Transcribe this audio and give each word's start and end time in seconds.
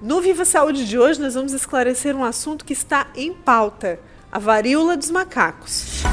No 0.00 0.20
Viva 0.20 0.44
Saúde 0.44 0.86
de 0.86 0.96
hoje, 0.96 1.20
nós 1.20 1.34
vamos 1.34 1.52
esclarecer 1.52 2.14
um 2.14 2.24
assunto 2.24 2.64
que 2.64 2.72
está 2.72 3.08
em 3.16 3.32
pauta: 3.32 3.98
a 4.30 4.38
varíola 4.38 4.96
dos 4.96 5.10
macacos. 5.10 6.04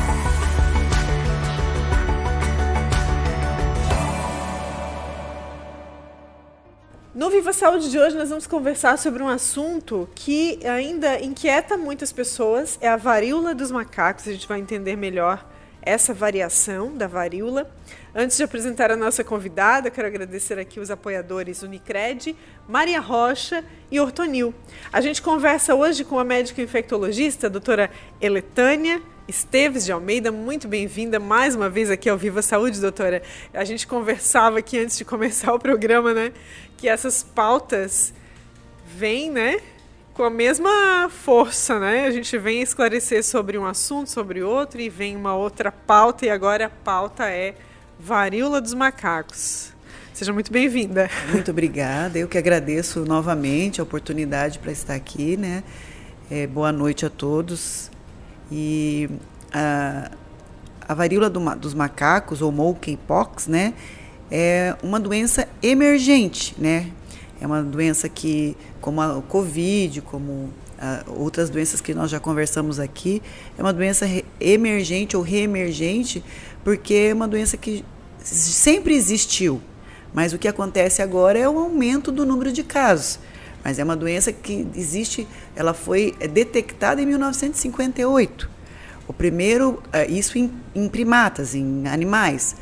No 7.14 7.30
Viva 7.30 7.54
Saúde 7.54 7.92
de 7.92 8.00
hoje, 8.00 8.18
nós 8.18 8.30
vamos 8.30 8.48
conversar 8.48 8.98
sobre 8.98 9.22
um 9.22 9.30
assunto 9.30 10.10
que 10.16 10.60
ainda 10.66 11.22
inquieta 11.22 11.78
muitas 11.78 12.12
pessoas: 12.12 12.80
é 12.82 12.90
a 12.90 12.98
varíola 12.98 13.54
dos 13.54 13.70
macacos. 13.70 14.28
A 14.28 14.32
gente 14.32 14.48
vai 14.48 14.60
entender 14.60 14.96
melhor 14.96 15.46
essa 15.80 16.12
variação 16.12 16.98
da 16.98 17.06
varíola. 17.06 17.70
Antes 18.18 18.38
de 18.38 18.44
apresentar 18.44 18.92
a 18.92 18.96
nossa 18.96 19.26
convidada, 19.26 19.92
quero 19.92 20.08
agradecer 20.08 20.58
aqui 20.58 20.80
os 20.80 20.90
apoiadores 20.90 21.64
Unicred, 21.64 22.34
Maria 22.66 23.02
Rocha 23.02 23.62
e 23.92 24.00
Ortonil. 24.00 24.56
A 24.94 25.02
gente 25.02 25.22
conversa 25.22 25.76
hoje 25.76 26.06
com 26.06 26.18
a 26.18 26.24
médica 26.24 26.62
infectologista, 26.62 27.48
a 27.48 27.50
doutora 27.50 27.92
Eletânia 28.22 29.02
Esteves 29.28 29.84
de 29.84 29.92
Almeida, 29.92 30.32
muito 30.32 30.66
bem-vinda 30.66 31.20
mais 31.20 31.58
uma 31.58 31.70
vez 31.70 31.92
aqui 31.92 32.10
ao 32.10 32.18
Viva 32.18 32.42
Saúde, 32.42 32.80
doutora. 32.80 33.22
A 33.54 33.66
gente 33.66 33.86
conversava 33.86 34.60
aqui 34.60 34.80
antes 34.80 34.98
de 34.98 35.04
começar 35.04 35.54
o 35.54 35.60
programa, 35.60 36.14
né, 36.14 36.32
que 36.78 36.88
essas 36.88 37.22
pautas 37.22 38.14
vêm, 38.96 39.30
né, 39.30 39.60
com 40.14 40.24
a 40.24 40.30
mesma 40.30 41.10
força, 41.10 41.78
né? 41.82 42.06
A 42.08 42.12
gente 42.12 42.38
vem 42.38 42.62
esclarecer 42.62 43.22
sobre 43.26 43.58
um 43.58 43.66
assunto, 43.66 44.10
sobre 44.10 44.42
outro, 44.42 44.80
e 44.80 44.88
vem 44.88 45.18
uma 45.18 45.36
outra 45.36 45.70
pauta, 45.70 46.26
e 46.26 46.30
agora 46.30 46.68
a 46.68 46.70
pauta 46.70 47.30
é 47.30 47.56
varíola 48.00 48.62
dos 48.62 48.74
macacos. 48.74 49.74
Seja 50.14 50.32
muito 50.32 50.52
bem-vinda. 50.52 51.10
Muito 51.32 51.52
obrigada. 51.52 52.18
Eu 52.18 52.28
que 52.28 52.38
agradeço 52.38 53.06
novamente 53.06 53.82
a 53.82 53.84
oportunidade 53.84 54.60
para 54.60 54.72
estar 54.72 54.96
aqui, 54.96 55.36
né? 55.36 55.64
É, 56.30 56.48
boa 56.48 56.72
noite 56.72 57.06
a 57.06 57.10
todos. 57.10 57.92
E 58.52 59.10
a, 59.54 60.12
a 60.88 60.94
varíola 60.94 61.30
do, 61.30 61.40
dos 61.56 61.74
macacos, 61.74 62.42
ou 62.42 62.52
monkeypox, 62.52 63.48
né? 63.48 63.74
É 64.32 64.76
uma 64.82 65.00
doença 65.00 65.48
emergente, 65.62 66.56
né? 66.58 66.90
É 67.42 67.46
uma 67.46 67.62
doença 67.62 68.08
que, 68.08 68.56
como 68.80 69.02
a 69.02 69.22
Covid, 69.22 70.02
como 70.02 70.50
a, 70.80 71.04
outras 71.08 71.50
doenças 71.50 71.82
que 71.82 71.94
nós 71.94 72.10
já 72.10 72.20
conversamos 72.20 72.80
aqui, 72.80 73.22
é 73.58 73.62
uma 73.62 73.74
doença 73.74 74.06
emergente 74.40 75.18
ou 75.18 75.24
reemergente, 75.24 76.24
porque 76.66 76.96
é 76.96 77.14
uma 77.14 77.28
doença 77.28 77.56
que 77.56 77.86
sempre 78.22 78.96
existiu. 78.96 79.62
Mas 80.12 80.34
o 80.34 80.40
que 80.40 80.48
acontece 80.48 81.02
agora 81.02 81.38
é 81.38 81.48
o 81.48 81.60
aumento 81.60 82.12
do 82.12 82.26
número 82.26 82.52
de 82.52 82.64
casos. 82.64 83.20
Mas 83.64 83.78
é 83.78 83.84
uma 83.84 83.96
doença 83.96 84.34
que 84.34 84.68
existe, 84.76 85.28
ela 85.56 85.76
foi 85.76 86.16
detectada 86.32 87.02
em 87.02 87.06
1958. 87.06 88.50
O 89.08 89.14
primeiro, 89.14 89.84
é, 89.94 90.08
isso 90.08 90.40
em, 90.40 90.52
em 90.74 90.90
primatas, 90.90 91.54
em 91.54 91.88
animais. 91.88 92.56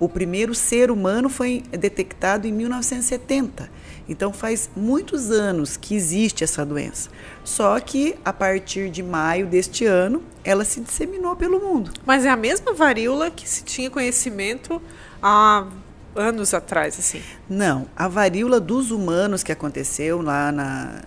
O 0.00 0.08
primeiro 0.08 0.54
ser 0.54 0.90
humano 0.90 1.28
foi 1.28 1.62
detectado 1.70 2.46
em 2.46 2.52
1970. 2.52 3.68
Então 4.08 4.32
faz 4.32 4.68
muitos 4.76 5.30
anos 5.30 5.76
que 5.76 5.94
existe 5.94 6.44
essa 6.44 6.64
doença. 6.64 7.10
Só 7.44 7.78
que 7.80 8.16
a 8.24 8.32
partir 8.32 8.90
de 8.90 9.02
maio 9.02 9.46
deste 9.46 9.84
ano, 9.84 10.22
ela 10.44 10.64
se 10.64 10.80
disseminou 10.80 11.36
pelo 11.36 11.60
mundo. 11.60 11.92
Mas 12.04 12.24
é 12.24 12.30
a 12.30 12.36
mesma 12.36 12.72
varíola 12.72 13.30
que 13.30 13.48
se 13.48 13.62
tinha 13.64 13.90
conhecimento 13.90 14.80
há 15.22 15.66
anos 16.14 16.52
atrás, 16.52 16.98
assim? 16.98 17.22
Não, 17.48 17.86
a 17.96 18.08
varíola 18.08 18.60
dos 18.60 18.90
humanos 18.90 19.42
que 19.42 19.52
aconteceu 19.52 20.20
lá 20.20 20.52
na, 20.52 21.02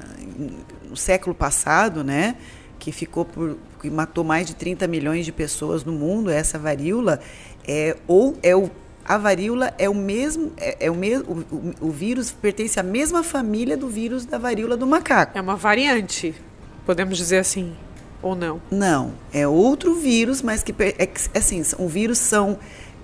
no 0.89 0.97
século 0.97 1.35
passado, 1.35 2.03
né? 2.03 2.37
Que 2.79 2.91
ficou 2.91 3.25
por. 3.25 3.57
que 3.81 3.89
matou 3.89 4.23
mais 4.23 4.47
de 4.47 4.55
30 4.55 4.87
milhões 4.87 5.25
de 5.25 5.31
pessoas 5.31 5.83
no 5.83 5.91
mundo, 5.91 6.29
essa 6.29 6.57
varíola, 6.57 7.19
é, 7.67 7.95
ou 8.07 8.37
é 8.41 8.55
o 8.55 8.69
a 9.05 9.19
varíola 9.19 9.71
é 9.77 9.87
o 9.87 9.93
mesmo, 9.93 10.51
é, 10.57 10.87
é 10.87 10.91
o 10.91 10.95
mesmo, 10.95 11.45
o, 11.51 11.87
o, 11.87 11.91
vírus 11.91 12.31
pertence 12.31 12.79
à 12.79 12.83
mesma 12.83 13.21
família 13.21 13.77
do 13.77 13.87
vírus 13.87 14.25
da 14.25 14.39
varíola 14.39 14.75
do 14.75 14.87
macaco. 14.87 15.37
É 15.37 15.41
uma 15.41 15.55
variante, 15.55 16.33
podemos 16.87 17.15
dizer 17.15 17.37
assim, 17.37 17.75
ou 18.19 18.35
não? 18.35 18.59
Não, 18.71 19.13
é 19.31 19.47
outro 19.47 19.93
vírus, 19.93 20.41
mas 20.41 20.63
que 20.63 20.73
é, 20.81 21.07
assim, 21.37 21.61
o 21.77 21.87
vírus 21.87 22.17
são, 22.17 22.57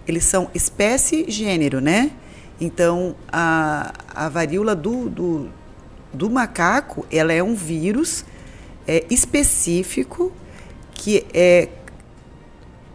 eles 0.07 0.23
são 0.23 0.49
espécie 0.55 1.29
gênero, 1.29 1.79
né? 1.79 2.11
Então 2.59 3.15
a, 3.31 3.93
a 4.07 4.27
varíola 4.27 4.75
do, 4.75 5.07
do, 5.07 5.49
do 6.11 6.29
macaco, 6.31 7.05
ela 7.11 7.31
é 7.31 7.43
um 7.43 7.53
vírus 7.53 8.25
é, 8.87 9.05
específico 9.09 10.31
que 10.93 11.25
é 11.31 11.69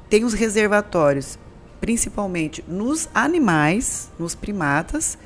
tem 0.09 0.25
os 0.25 0.35
reservatórios 0.35 1.37
principalmente 1.81 2.65
nos 2.67 3.09
animais, 3.15 4.11
nos 4.19 4.35
primatas, 4.35 5.19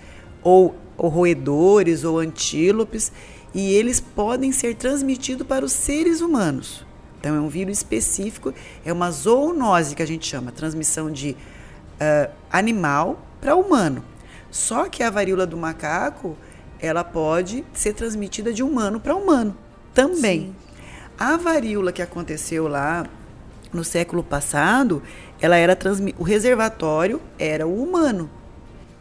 ou, 0.43 0.75
ou 0.97 1.09
roedores 1.09 2.05
ou 2.05 2.19
antílopes, 2.19 3.13
e 3.55 3.73
eles 3.73 4.01
podem 4.01 4.53
ser 4.53 4.75
transmitidos 4.77 5.47
para 5.47 5.65
os 5.65 5.73
seres 5.73 6.21
humanos. 6.21 6.85
Então, 7.19 7.35
é 7.37 7.41
um 7.41 7.49
vírus 7.49 7.79
específico, 7.79 8.55
é 8.85 8.93
uma 8.93 9.11
zoonose 9.11 9.95
que 9.95 10.03
a 10.03 10.07
gente 10.07 10.27
chama, 10.27 10.51
transmissão 10.51 11.11
de 11.11 11.33
uh, 11.33 12.31
animal 12.51 13.21
para 13.41 13.55
humano. 13.55 14.03
Só 14.51 14.89
que 14.89 15.03
a 15.03 15.11
varíola 15.11 15.47
do 15.47 15.57
macaco, 15.57 16.37
ela 16.81 17.05
pode 17.05 17.65
ser 17.75 17.93
transmitida 17.93 18.53
de 18.53 18.63
humano 18.63 18.99
para 18.99 19.15
humano 19.15 19.57
também. 19.93 20.41
Sim. 20.41 20.55
A 21.19 21.37
varíola 21.37 21.93
que 21.93 22.01
aconteceu 22.01 22.67
lá 22.67 23.07
no 23.73 23.85
século 23.85 24.23
passado, 24.23 25.03
ela 25.41 25.57
era 25.57 25.75
transmi 25.75 26.15
o 26.19 26.23
reservatório 26.23 27.21
era 27.39 27.67
o 27.67 27.83
humano 27.83 28.31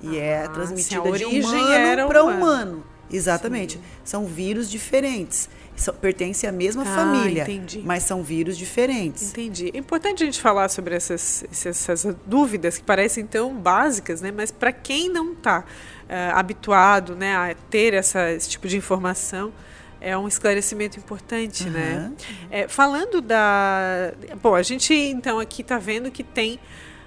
e 0.02 0.18
é 0.18 0.40
ah, 0.40 0.44
é 0.44 0.48
transmitida 0.48 1.12
de 1.12 1.26
humano 1.26 2.08
para 2.08 2.24
humano. 2.24 2.38
humano. 2.38 2.84
Exatamente. 3.12 3.78
Sim. 3.78 3.84
São 4.04 4.26
vírus 4.26 4.70
diferentes. 4.70 5.50
São, 5.76 5.94
pertencem 5.94 6.50
à 6.50 6.52
mesma 6.52 6.84
ah, 6.84 6.86
família, 6.86 7.44
entendi. 7.44 7.82
mas 7.84 8.04
são 8.04 8.22
vírus 8.22 8.58
diferentes. 8.58 9.30
Entendi. 9.30 9.72
É 9.74 9.78
importante 9.78 10.24
a 10.24 10.26
gente 10.26 10.42
falar 10.42 10.70
sobre 10.70 10.94
essas, 10.96 11.46
essas 11.52 12.06
dúvidas 12.26 12.78
que 12.78 12.84
parecem 12.84 13.26
tão 13.26 13.56
básicas, 13.56 14.22
né? 14.22 14.32
Mas 14.32 14.52
para 14.52 14.74
quem 14.74 15.10
não 15.10 15.32
está 15.32 15.60
uh, 15.60 15.64
eh, 16.10 16.32
habituado, 16.34 17.16
né, 17.16 17.34
a 17.36 17.56
ter 17.70 17.94
essa, 17.94 18.30
esse 18.32 18.50
tipo 18.50 18.68
de 18.68 18.76
informação, 18.76 19.54
é 20.02 20.18
um 20.18 20.28
esclarecimento 20.28 20.98
importante, 20.98 21.66
uhum. 21.66 21.72
né? 21.72 22.12
É, 22.50 22.68
falando 22.68 23.22
da. 23.22 24.14
Bom, 24.42 24.56
a 24.56 24.62
gente 24.62 24.94
então 24.94 25.40
aqui 25.40 25.62
está 25.62 25.78
vendo 25.78 26.10
que 26.10 26.24
tem 26.24 26.60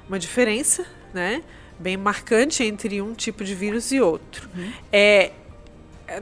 uma 0.08 0.19
diferença, 0.19 0.84
né? 1.12 1.42
Bem 1.78 1.97
marcante 1.97 2.62
entre 2.62 3.00
um 3.00 3.14
tipo 3.14 3.44
de 3.44 3.54
vírus 3.54 3.92
e 3.92 4.00
outro. 4.00 4.48
Uhum. 4.54 4.72
É, 4.92 5.32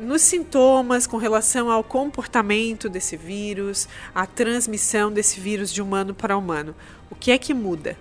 nos 0.00 0.22
sintomas 0.22 1.06
com 1.06 1.16
relação 1.16 1.70
ao 1.70 1.82
comportamento 1.82 2.88
desse 2.88 3.16
vírus, 3.16 3.88
a 4.14 4.26
transmissão 4.26 5.10
desse 5.10 5.40
vírus 5.40 5.72
de 5.72 5.82
humano 5.82 6.14
para 6.14 6.36
humano, 6.36 6.74
o 7.10 7.14
que 7.14 7.30
é 7.30 7.38
que 7.38 7.52
muda? 7.52 7.96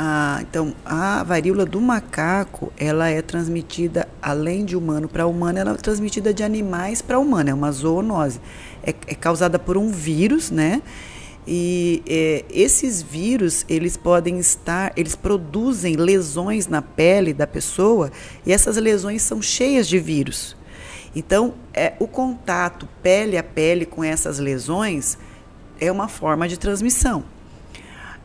Ah, 0.00 0.38
então, 0.42 0.76
a 0.84 1.24
varíola 1.24 1.66
do 1.66 1.80
macaco, 1.80 2.72
ela 2.76 3.08
é 3.08 3.20
transmitida, 3.20 4.08
além 4.22 4.64
de 4.64 4.76
humano 4.76 5.08
para 5.08 5.26
humano, 5.26 5.58
ela 5.58 5.72
é 5.72 5.74
transmitida 5.74 6.32
de 6.32 6.44
animais 6.44 7.02
para 7.02 7.18
humano, 7.18 7.50
é 7.50 7.54
uma 7.54 7.72
zoonose. 7.72 8.40
É, 8.80 8.90
é, 8.90 9.14
causada 9.16 9.58
por 9.58 9.76
um 9.76 9.90
vírus, 9.90 10.52
né? 10.52 10.82
E 11.44 12.00
é, 12.06 12.44
esses 12.48 13.02
vírus, 13.02 13.64
eles 13.68 13.96
podem 13.96 14.38
estar, 14.38 14.92
eles 14.96 15.16
produzem 15.16 15.96
lesões 15.96 16.68
na 16.68 16.80
pele 16.80 17.32
da 17.32 17.46
pessoa 17.46 18.12
e 18.46 18.52
essas 18.52 18.76
lesões 18.76 19.22
são 19.22 19.42
cheias 19.42 19.88
de 19.88 19.98
vírus. 19.98 20.56
Então, 21.12 21.54
é, 21.74 21.94
o 21.98 22.06
contato 22.06 22.88
pele 23.02 23.36
a 23.36 23.42
pele 23.42 23.84
com 23.84 24.04
essas 24.04 24.38
lesões 24.38 25.18
é 25.80 25.90
uma 25.90 26.06
forma 26.06 26.46
de 26.46 26.56
transmissão 26.56 27.24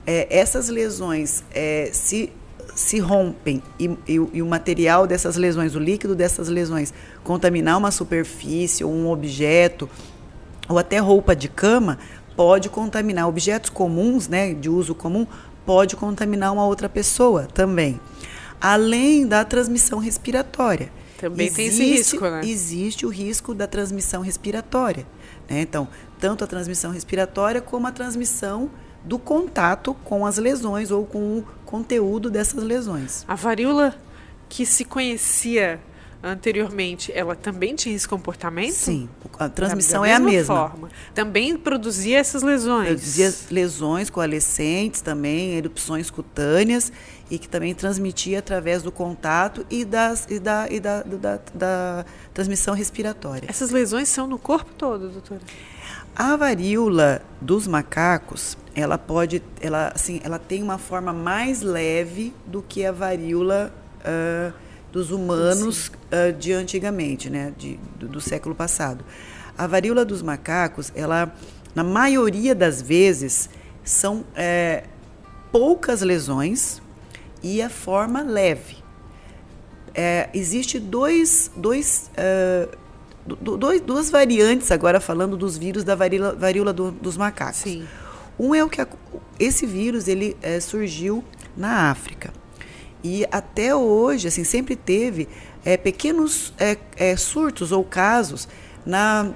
é, 0.06 0.28
essas 0.30 0.70
lesões 0.70 1.44
é, 1.54 1.90
se, 1.94 2.32
se 2.76 3.00
rompem 3.00 3.62
e, 3.80 3.86
e, 4.08 4.14
e, 4.34 4.42
o 4.42 4.46
material 4.46 5.08
dessas 5.08 5.36
lesões, 5.36 5.76
o 5.76 5.80
líquido 5.80 6.16
dessas 6.16 6.50
lesões, 6.50 6.94
contaminar 7.24 7.78
uma 7.78 7.92
superfície 7.92 8.84
ou 8.84 8.92
um 8.92 9.10
objeto, 9.10 9.90
ou 10.68 10.78
até 10.78 10.98
roupa 10.98 11.36
de 11.36 11.48
cama, 11.48 12.00
pode 12.36 12.70
contaminar 12.70 13.28
objetos 13.28 13.70
comuns, 13.70 14.28
né, 14.28 14.54
de 14.54 14.70
uso 14.70 14.96
comum, 14.96 15.28
pode 15.66 15.96
contaminar 15.96 16.52
uma 16.52 16.66
outra 16.66 16.90
pessoa 16.90 17.48
também. 17.54 18.00
Além 18.60 19.28
da 19.28 19.44
transmissão 19.44 20.00
respiratória. 20.00 20.92
Também 21.18 21.48
existe, 21.48 21.56
tem 21.56 21.68
esse 21.68 21.98
risco, 21.98 22.30
né? 22.30 22.42
Existe 22.44 23.06
o 23.06 23.10
risco 23.10 23.54
da 23.54 23.68
transmissão 23.68 24.22
respiratória. 24.22 25.06
Né? 25.50 25.62
Então, 25.62 25.88
tanto 26.20 26.44
a 26.44 26.48
transmissão 26.48 26.92
respiratória 26.92 27.62
como 27.62 27.88
a 27.88 27.92
transmissão 27.92 28.70
do 29.04 29.20
contato 29.20 29.94
com 30.06 30.26
as 30.26 30.38
lesões 30.38 30.92
ou 30.92 31.06
com 31.06 31.40
o 31.40 31.46
conteúdo 31.66 32.30
dessas 32.30 32.64
lesões. 32.64 33.26
A 33.28 33.36
varíola 33.36 33.96
que 34.48 34.66
se 34.66 34.86
conhecia 34.86 35.80
anteriormente, 36.24 37.12
ela 37.14 37.36
também 37.36 37.76
tinha 37.76 37.94
esse 37.94 38.08
comportamento? 38.08 38.72
Sim, 38.72 39.10
a 39.38 39.50
transmissão 39.50 40.06
é 40.06 40.14
a 40.14 40.20
mesma 40.20 40.32
mesma. 40.32 40.70
Forma. 40.70 40.90
Também 41.14 41.58
produzia 41.58 42.18
essas 42.18 42.42
lesões? 42.42 42.88
Produzia 42.88 43.34
lesões 43.52 44.10
coalescentes 44.10 45.02
também, 45.02 45.56
erupções 45.56 46.10
cutâneas 46.10 46.94
e 47.30 47.38
que 47.38 47.50
também 47.50 47.76
transmitia 47.76 48.40
através 48.40 48.82
do 48.82 48.92
contato 48.92 49.66
e, 49.70 49.84
das, 49.84 50.26
e, 50.30 50.40
da, 50.40 50.68
e 50.70 50.80
da, 50.80 51.04
da, 51.04 51.40
da 51.54 52.06
transmissão 52.34 52.74
respiratória. 52.74 53.48
Essas 53.50 53.72
lesões 53.72 54.08
são 54.08 54.26
no 54.26 54.40
corpo 54.40 54.72
todo, 54.78 55.10
doutora? 55.10 55.42
A 56.16 56.36
varíola 56.36 57.24
dos 57.42 57.66
macacos, 57.66 58.56
ela 58.76 58.98
pode, 59.00 59.42
ela, 59.60 59.92
assim, 59.96 60.22
ela 60.24 60.38
tem 60.38 60.62
uma 60.62 60.78
forma 60.78 61.12
mais 61.12 61.62
leve 61.62 62.34
do 62.46 62.62
que 62.62 62.86
a 62.86 62.92
varíola 62.92 63.74
uh, 64.02 64.54
dos 64.92 65.10
humanos 65.10 65.88
uh, 65.88 66.32
de 66.32 66.54
antigamente, 66.54 67.32
né, 67.32 67.52
de, 67.58 67.80
do, 67.98 68.08
do, 68.08 68.22
século 68.22 68.54
passado. 68.54 69.04
A 69.58 69.66
varíola 69.66 70.06
dos 70.06 70.22
macacos, 70.22 70.92
ela, 70.96 71.34
na 71.74 71.84
maioria 71.84 72.54
das 72.54 72.80
vezes, 72.80 73.50
são 73.84 74.24
é, 74.36 74.84
poucas 75.52 76.02
lesões 76.02 76.80
e 77.42 77.60
a 77.60 77.70
forma 77.70 78.22
leve. 78.22 78.78
É, 79.96 80.30
existe 80.34 80.80
dois, 80.80 81.52
dois, 81.56 82.10
uh, 82.14 82.78
dois, 83.26 83.82
duas 83.82 84.10
variantes 84.10 84.72
agora 84.72 85.00
falando 85.00 85.38
dos 85.38 85.58
vírus 85.58 85.84
da 85.84 85.96
varíola, 85.96 86.36
varíola 86.36 86.74
do, 86.74 86.92
dos 86.92 87.18
macacos. 87.18 87.58
Sim. 87.58 87.88
Um 88.38 88.54
é 88.54 88.64
o 88.64 88.70
que 88.70 88.86
esse 89.40 89.66
vírus 89.66 90.08
ele 90.08 90.36
é, 90.42 90.60
surgiu 90.60 91.24
na 91.56 91.92
África. 91.92 92.34
E 93.04 93.26
até 93.32 93.76
hoje, 93.76 94.28
assim, 94.28 94.44
sempre 94.44 94.76
teve 94.76 95.28
é, 95.64 95.78
pequenos 95.78 96.54
é, 96.58 96.78
é, 96.96 97.16
surtos 97.16 97.72
ou 97.72 97.84
casos 97.84 98.48
na, 98.86 99.32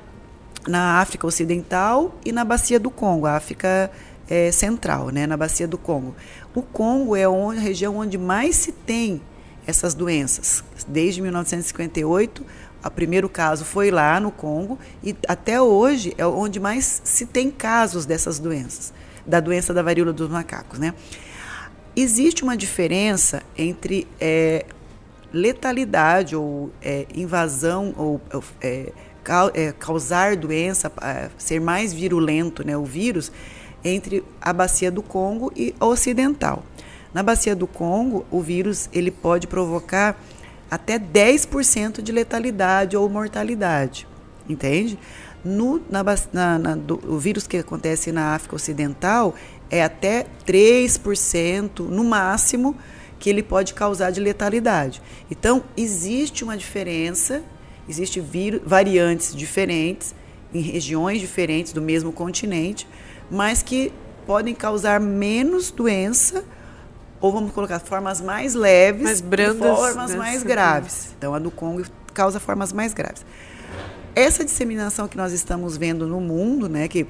na 0.67 0.99
África 0.99 1.27
Ocidental 1.27 2.15
e 2.25 2.31
na 2.31 2.43
Bacia 2.43 2.79
do 2.79 2.89
Congo, 2.89 3.25
a 3.25 3.35
África 3.35 3.91
é, 4.29 4.51
Central, 4.51 5.09
né, 5.09 5.27
na 5.27 5.37
Bacia 5.37 5.67
do 5.67 5.77
Congo. 5.77 6.15
O 6.55 6.61
Congo 6.61 7.15
é 7.15 7.27
onde, 7.27 7.59
a 7.59 7.61
região 7.61 7.97
onde 7.97 8.17
mais 8.17 8.55
se 8.55 8.71
tem 8.71 9.21
essas 9.65 9.93
doenças. 9.93 10.63
Desde 10.87 11.21
1958, 11.21 12.45
o 12.83 12.89
primeiro 12.91 13.27
caso 13.27 13.65
foi 13.65 13.91
lá 13.91 14.19
no 14.19 14.31
Congo 14.31 14.77
e 15.03 15.15
até 15.27 15.61
hoje 15.61 16.13
é 16.17 16.25
onde 16.25 16.59
mais 16.59 17.01
se 17.03 17.25
tem 17.25 17.49
casos 17.49 18.05
dessas 18.05 18.39
doenças, 18.39 18.93
da 19.25 19.39
doença 19.39 19.73
da 19.73 19.81
varíola 19.81 20.13
dos 20.13 20.29
macacos, 20.29 20.79
né? 20.79 20.93
Existe 21.95 22.43
uma 22.43 22.55
diferença 22.55 23.41
entre 23.57 24.07
é, 24.21 24.65
letalidade 25.33 26.35
ou 26.35 26.71
é, 26.81 27.07
invasão 27.13 27.93
ou 27.97 28.21
é, 28.61 28.93
é 29.53 29.71
causar 29.73 30.35
doença, 30.35 30.91
é, 31.01 31.29
ser 31.37 31.59
mais 31.59 31.91
virulento, 31.91 32.65
né, 32.65 32.77
o 32.77 32.85
vírus, 32.85 33.31
entre 33.83 34.23
a 34.41 34.53
bacia 34.53 34.91
do 34.91 35.01
Congo 35.01 35.51
e 35.55 35.73
a 35.79 35.85
ocidental. 35.85 36.63
Na 37.13 37.23
bacia 37.23 37.55
do 37.55 37.67
Congo, 37.67 38.25
o 38.29 38.41
vírus 38.41 38.89
ele 38.93 39.11
pode 39.11 39.47
provocar 39.47 40.19
até 40.69 40.99
10% 40.99 42.01
de 42.01 42.11
letalidade 42.11 42.97
ou 42.97 43.09
mortalidade, 43.09 44.07
entende? 44.47 44.99
No, 45.43 45.81
na, 45.89 46.03
na, 46.33 46.59
na, 46.59 46.75
do, 46.75 46.99
o 47.07 47.17
vírus 47.17 47.47
que 47.47 47.57
acontece 47.57 48.11
na 48.11 48.35
África 48.35 48.55
Ocidental, 48.55 49.33
é 49.69 49.83
até 49.83 50.25
3% 50.45 51.79
no 51.79 52.03
máximo 52.03 52.75
que 53.19 53.29
ele 53.29 53.43
pode 53.43 53.73
causar 53.73 54.11
de 54.11 54.19
letalidade. 54.19 55.01
Então, 55.29 55.63
existe 55.75 56.43
uma 56.43 56.57
diferença, 56.57 57.43
existe 57.87 58.23
variantes 58.65 59.35
diferentes 59.35 60.13
em 60.53 60.61
regiões 60.61 61.19
diferentes 61.19 61.73
do 61.73 61.81
mesmo 61.81 62.11
continente, 62.11 62.87
mas 63.29 63.61
que 63.61 63.91
podem 64.25 64.53
causar 64.53 64.99
menos 64.99 65.71
doença 65.71 66.43
ou 67.19 67.31
vamos 67.31 67.51
colocar 67.51 67.79
formas 67.79 68.21
mais 68.21 68.53
leves, 68.53 69.03
mais 69.03 69.21
brandas, 69.21 69.77
formas 69.77 70.15
mais 70.15 70.43
graves. 70.43 71.15
Então, 71.17 71.33
a 71.33 71.39
do 71.39 71.49
Congo 71.49 71.83
causa 72.13 72.39
formas 72.39 72.71
mais 72.71 72.93
graves. 72.93 73.25
Essa 74.15 74.43
disseminação 74.43 75.07
que 75.07 75.17
nós 75.17 75.31
estamos 75.31 75.77
vendo 75.77 76.07
no 76.07 76.19
mundo, 76.19 76.67
né, 76.67 76.87
que 76.87 77.05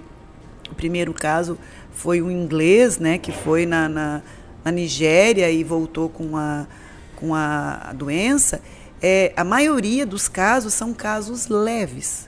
o 0.69 0.75
primeiro 0.75 1.13
caso 1.13 1.57
foi 1.93 2.21
um 2.21 2.29
inglês, 2.29 2.97
né, 2.97 3.17
que 3.17 3.31
foi 3.31 3.65
na, 3.65 3.87
na, 3.87 4.21
na 4.63 4.71
Nigéria 4.71 5.49
e 5.49 5.63
voltou 5.63 6.09
com 6.09 6.35
a, 6.35 6.67
com 7.15 7.33
a 7.33 7.93
doença. 7.95 8.61
É, 9.01 9.31
a 9.35 9.43
maioria 9.43 10.05
dos 10.05 10.27
casos 10.27 10.73
são 10.73 10.93
casos 10.93 11.47
leves. 11.47 12.27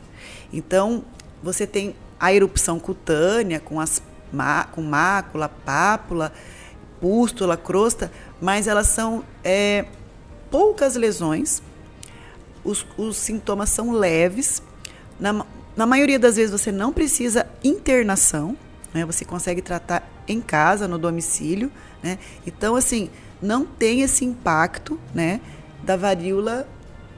Então, 0.52 1.04
você 1.44 1.68
tem 1.68 1.96
a 2.20 2.34
erupção 2.34 2.80
cutânea 2.80 3.60
com, 3.60 3.80
as, 3.80 4.02
com 4.72 4.82
mácula, 4.82 5.50
pápula, 5.50 6.32
pústula, 7.00 7.56
crosta, 7.58 8.12
mas 8.42 8.68
elas 8.68 8.88
são 8.88 9.24
é, 9.44 9.86
poucas 10.52 10.96
lesões, 10.96 11.62
os, 12.64 12.86
os 12.98 13.18
sintomas 13.18 13.70
são 13.70 13.92
leves. 13.92 14.62
Na, 15.20 15.46
na 15.76 15.86
maioria 15.86 16.20
das 16.20 16.36
vezes 16.36 16.52
você 16.52 16.72
não 16.72 16.92
precisa 16.92 17.48
internação, 17.64 18.58
né? 18.94 19.06
Você 19.06 19.24
consegue 19.24 19.62
tratar 19.62 20.08
em 20.28 20.42
casa, 20.42 20.88
no 20.88 20.98
domicílio, 20.98 21.72
né? 22.04 22.20
Então, 22.46 22.76
assim, 22.76 23.10
não 23.42 23.66
tem 23.66 24.02
esse 24.02 24.26
impacto, 24.26 25.00
né, 25.14 25.40
da 25.84 25.96
varíola 25.96 26.68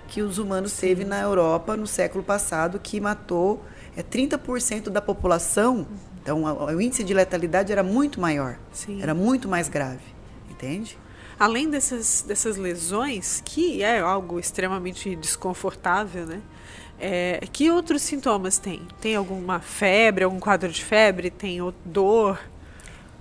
que 0.08 0.22
os 0.22 0.38
humanos 0.38 0.74
Sim. 0.74 0.88
teve 0.88 1.06
na 1.06 1.20
Europa 1.20 1.76
no 1.76 1.88
século 1.88 2.24
passado, 2.24 2.80
que 2.80 3.00
matou 3.00 3.64
é 3.96 4.04
30% 4.04 4.90
da 4.90 5.02
população. 5.02 5.88
Então, 6.22 6.44
o 6.44 6.82
índice 6.82 7.04
de 7.04 7.14
letalidade 7.14 7.72
era 7.72 7.82
muito 7.82 8.22
maior, 8.22 8.58
Sim. 8.72 9.02
era 9.02 9.14
muito 9.14 9.48
mais 9.48 9.68
grave, 9.68 10.04
entende? 10.50 10.98
Além 11.40 11.68
dessas, 11.70 12.24
dessas 12.28 12.58
lesões, 12.58 13.42
que 13.44 13.82
é 13.82 14.00
algo 14.00 14.40
extremamente 14.40 15.16
desconfortável, 15.16 16.28
né? 16.28 16.42
É, 17.00 17.42
que 17.52 17.72
outros 17.72 18.04
sintomas 18.04 18.60
tem? 18.60 18.84
Tem 19.02 19.16
alguma 19.16 19.60
febre, 19.60 20.24
algum 20.24 20.40
quadro 20.40 20.70
de 20.70 20.86
febre? 20.86 21.32
Tem 21.32 21.58
dor? 21.84 22.40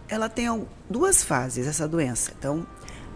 Ela 0.07 0.29
tem 0.29 0.67
duas 0.89 1.25
fases, 1.25 1.67
essa 1.67 1.89
doença. 1.89 2.31
Então, 2.39 2.67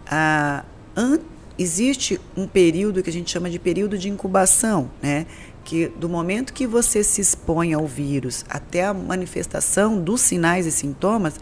a, 0.07 0.65
an, 0.95 1.19
existe 1.55 2.19
um 2.35 2.47
período 2.47 3.03
que 3.03 3.09
a 3.11 3.13
gente 3.13 3.29
chama 3.29 3.47
de 3.47 3.59
período 3.59 3.95
de 3.95 4.09
incubação, 4.09 4.89
né? 5.03 5.27
Que 5.65 5.89
do 5.89 6.07
momento 6.07 6.53
que 6.53 6.65
você 6.65 7.03
se 7.03 7.19
expõe 7.19 7.73
ao 7.73 7.85
vírus 7.85 8.45
até 8.49 8.85
a 8.85 8.93
manifestação 8.93 9.99
dos 10.01 10.21
sinais 10.21 10.65
e 10.65 10.71
sintomas, 10.71 11.37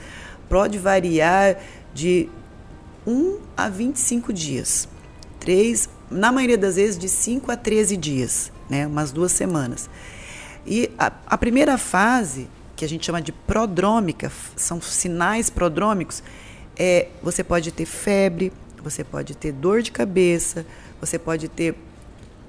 pode 0.49 0.79
variar 0.79 1.57
de 1.93 2.27
1 3.05 3.37
a 3.55 3.69
25 3.69 4.33
dias. 4.33 4.87
Três, 5.39 5.87
na 6.09 6.31
maioria 6.31 6.57
das 6.57 6.77
vezes, 6.77 6.97
de 6.97 7.07
5 7.07 7.51
a 7.51 7.55
13 7.55 7.97
dias 7.97 8.51
né, 8.69 8.87
umas 8.87 9.11
duas 9.11 9.31
semanas. 9.31 9.89
E 10.65 10.89
a, 10.97 11.11
a 11.27 11.37
primeira 11.37 11.77
fase, 11.77 12.47
que 12.75 12.83
a 12.83 12.89
gente 12.89 13.05
chama 13.05 13.21
de 13.21 13.31
prodrômica, 13.31 14.31
são 14.55 14.81
sinais 14.81 15.49
prodrômicos, 15.49 16.23
é, 16.75 17.07
você 17.21 17.43
pode 17.43 17.71
ter 17.71 17.85
febre, 17.85 18.51
você 18.81 19.03
pode 19.03 19.35
ter 19.35 19.51
dor 19.51 19.81
de 19.81 19.91
cabeça, 19.91 20.65
você 20.99 21.19
pode 21.19 21.47
ter 21.47 21.75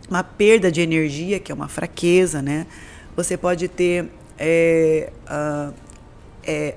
uma 0.08 0.22
perda 0.22 0.70
de 0.70 0.80
energia, 0.80 1.38
que 1.40 1.50
é 1.50 1.54
uma 1.54 1.68
fraqueza, 1.68 2.42
né? 2.42 2.66
Você 3.16 3.36
pode 3.36 3.68
ter 3.68 4.10
é, 4.38 5.12
uh, 5.26 5.74
é, 6.42 6.76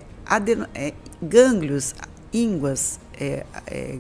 é, 0.74 0.94
gânglios, 1.22 1.96
ínguas, 2.32 3.00
é, 3.20 3.46
é, 3.66 3.98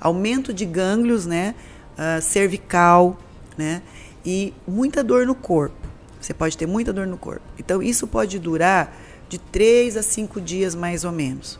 aumento 0.00 0.52
de 0.52 0.64
gânglios, 0.64 1.26
né? 1.26 1.54
Uh, 1.96 2.20
cervical, 2.20 3.18
né? 3.56 3.82
e 4.26 4.52
muita 4.66 5.04
dor 5.04 5.24
no 5.24 5.34
corpo. 5.34 5.76
Você 6.20 6.34
pode 6.34 6.58
ter 6.58 6.66
muita 6.66 6.92
dor 6.92 7.06
no 7.06 7.16
corpo. 7.16 7.42
Então, 7.56 7.80
isso 7.80 8.08
pode 8.08 8.40
durar 8.40 8.92
de 9.28 9.38
3 9.38 9.96
a 9.96 10.02
5 10.02 10.40
dias 10.40 10.74
mais 10.74 11.04
ou 11.04 11.12
menos. 11.12 11.58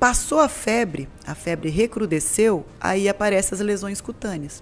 Passou 0.00 0.40
a 0.40 0.48
febre, 0.48 1.08
a 1.24 1.32
febre 1.32 1.70
recrudesceu, 1.70 2.66
aí 2.80 3.08
aparecem 3.08 3.54
as 3.54 3.60
lesões 3.60 4.00
cutâneas. 4.00 4.60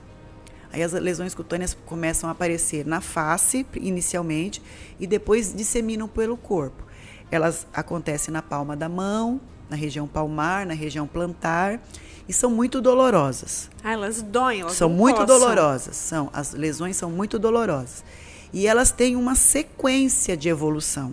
Aí 0.73 0.83
as 0.83 0.93
lesões 0.93 1.35
cutâneas 1.35 1.77
começam 1.87 2.29
a 2.29 2.33
aparecer 2.33 2.87
na 2.87 3.01
face, 3.01 3.67
inicialmente, 3.75 4.63
e 4.99 5.07
depois 5.07 5.53
disseminam 5.53 6.07
pelo 6.07 6.37
corpo. 6.37 6.85
Elas 7.31 7.67
acontecem 7.73 8.33
na 8.33 8.43
palma 8.43 8.77
da 8.77 8.89
mão, 8.89 9.41
na 9.69 9.77
região 9.77 10.07
palmar, 10.07 10.67
na 10.67 10.75
região 10.75 11.07
plantar 11.07 11.81
e 12.29 12.33
são 12.33 12.51
muito 12.51 12.81
dolorosas. 12.81 13.69
Ah, 13.83 13.93
elas 13.93 14.23
doem, 14.23 14.61
elas 14.61 14.75
São 14.75 14.89
muito 14.89 15.25
dolorosas, 15.27 15.97
são. 15.97 16.31
As 16.33 16.53
lesões 16.53 16.97
são 16.97 17.11
muito 17.11 17.39
dolorosas. 17.39 18.05
E 18.53 18.67
elas 18.67 18.93
têm 18.93 19.17
uma 19.17 19.35
sequência 19.35 20.37
de 20.37 20.49
evolução, 20.49 21.13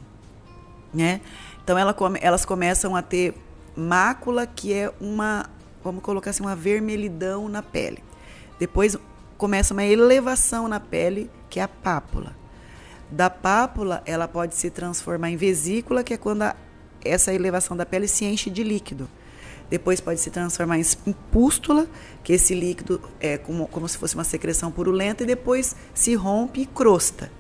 né? 0.94 1.22
Então 1.64 1.78
ela 1.78 1.96
elas 2.22 2.46
começam 2.46 2.96
a 2.96 3.02
ter 3.02 3.34
mácula 3.76 4.48
que 4.48 4.74
é 4.74 4.92
uma, 5.00 5.48
vamos 5.84 6.04
colocar 6.04 6.32
assim, 6.32 6.44
uma 6.44 6.56
vermelhidão 6.56 7.48
na 7.48 7.62
pele. 7.62 8.04
Depois 8.60 8.98
começa 9.38 9.74
uma 9.74 9.84
elevação 9.84 10.68
na 10.68 10.80
pele, 10.80 11.30
que 11.50 11.60
é 11.60 11.64
a 11.64 11.68
pápula. 11.68 12.36
Da 13.10 13.30
pápula, 13.30 14.02
ela 14.06 14.28
pode 14.28 14.56
se 14.56 14.70
transformar 14.70 15.30
em 15.30 15.38
vesícula, 15.38 16.04
que 16.04 16.14
é 16.14 16.18
quando 16.18 16.42
a, 16.42 16.56
essa 17.04 17.34
elevação 17.34 17.78
da 17.78 17.86
pele 17.86 18.08
se 18.08 18.26
enche 18.26 18.50
de 18.50 18.64
líquido. 18.64 19.08
Depois 19.70 20.00
pode 20.00 20.20
se 20.20 20.30
transformar 20.30 20.78
em 20.78 20.84
pústula, 21.32 21.88
que 22.24 22.34
esse 22.34 22.54
líquido 22.54 23.02
é 23.20 23.38
como, 23.38 23.68
como 23.68 23.88
se 23.88 23.98
fosse 23.98 24.16
uma 24.16 24.24
secreção 24.24 24.72
purulenta, 24.72 25.24
e 25.24 25.26
depois 25.26 25.76
se 25.94 26.16
rompe 26.16 26.62
e 26.62 26.66
crosta. 26.66 27.32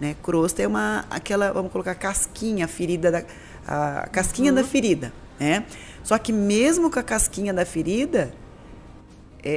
Né? 0.00 0.16
Crosta 0.22 0.62
é 0.62 0.66
uma 0.66 1.04
aquela, 1.10 1.52
vamos 1.52 1.70
colocar 1.70 1.94
casquinha, 1.94 2.66
ferida 2.66 3.10
da, 3.10 3.24
a 3.66 4.08
casquinha 4.08 4.50
uhum. 4.50 4.56
da 4.56 4.64
ferida. 4.64 5.12
Né? 5.38 5.64
Só 6.02 6.18
que 6.18 6.32
mesmo 6.32 6.90
com 6.90 6.98
a 6.98 7.02
casquinha 7.02 7.52
da 7.52 7.64
ferida, 7.64 8.32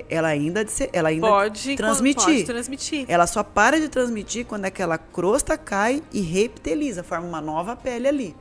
ela 0.09 0.27
ainda, 0.29 0.65
ela 0.91 1.09
ainda 1.09 1.27
pode, 1.27 1.75
transmitir. 1.75 2.25
pode 2.25 2.43
transmitir. 2.43 3.05
Ela 3.07 3.27
só 3.27 3.43
para 3.43 3.79
de 3.79 3.87
transmitir 3.87 4.45
quando 4.45 4.65
aquela 4.65 4.97
crosta 4.97 5.57
cai 5.57 6.01
e 6.11 6.21
reptiliza, 6.21 7.03
forma 7.03 7.27
uma 7.27 7.41
nova 7.41 7.75
pele 7.75 8.07
ali. 8.07 8.35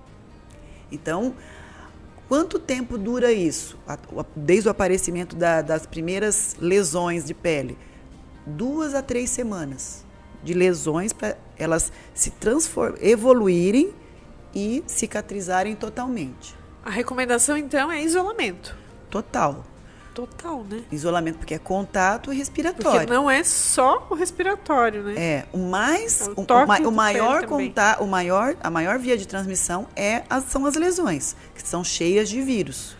Então, 0.90 1.34
quanto 2.28 2.58
tempo 2.58 2.96
dura 2.96 3.30
isso? 3.30 3.78
Desde 4.34 4.68
o 4.68 4.70
aparecimento 4.70 5.36
da, 5.36 5.60
das 5.60 5.86
primeiras 5.86 6.56
lesões 6.58 7.24
de 7.24 7.34
pele? 7.34 7.76
Duas 8.46 8.94
a 8.94 9.02
três 9.02 9.30
semanas 9.30 10.04
de 10.42 10.54
lesões 10.54 11.12
para 11.12 11.36
elas 11.58 11.92
se 12.14 12.32
evoluírem 13.00 13.92
e 14.54 14.84
cicatrizarem 14.86 15.74
totalmente. 15.74 16.54
A 16.84 16.90
recomendação 16.90 17.56
então 17.56 17.90
é 17.90 18.02
isolamento. 18.02 18.76
Total. 19.10 19.64
Total, 20.14 20.64
né? 20.70 20.84
Isolamento 20.92 21.38
porque 21.38 21.54
é 21.54 21.58
contato 21.58 22.32
e 22.32 22.36
respiratório. 22.36 23.00
Porque 23.00 23.12
não 23.12 23.28
é 23.28 23.42
só 23.42 24.06
o 24.08 24.14
respiratório, 24.14 25.02
né? 25.02 25.14
É, 25.16 25.46
o 25.52 25.58
mais 25.58 26.30
o, 26.36 26.40
o, 26.40 26.88
o, 26.88 26.92
maior 26.92 27.44
contato, 27.46 28.04
o 28.04 28.06
maior, 28.06 28.56
a 28.62 28.70
maior 28.70 28.96
via 28.96 29.18
de 29.18 29.26
transmissão 29.26 29.88
é 29.96 30.22
as, 30.30 30.44
são 30.44 30.66
as 30.66 30.76
lesões, 30.76 31.34
que 31.52 31.66
são 31.66 31.82
cheias 31.82 32.28
de 32.28 32.40
vírus. 32.40 32.96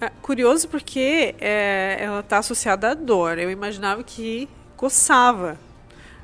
É 0.00 0.10
curioso 0.20 0.66
porque 0.66 1.36
é, 1.40 1.98
ela 2.00 2.18
está 2.18 2.38
associada 2.38 2.90
à 2.90 2.94
dor. 2.94 3.38
Eu 3.38 3.48
imaginava 3.48 4.02
que 4.02 4.48
coçava. 4.76 5.56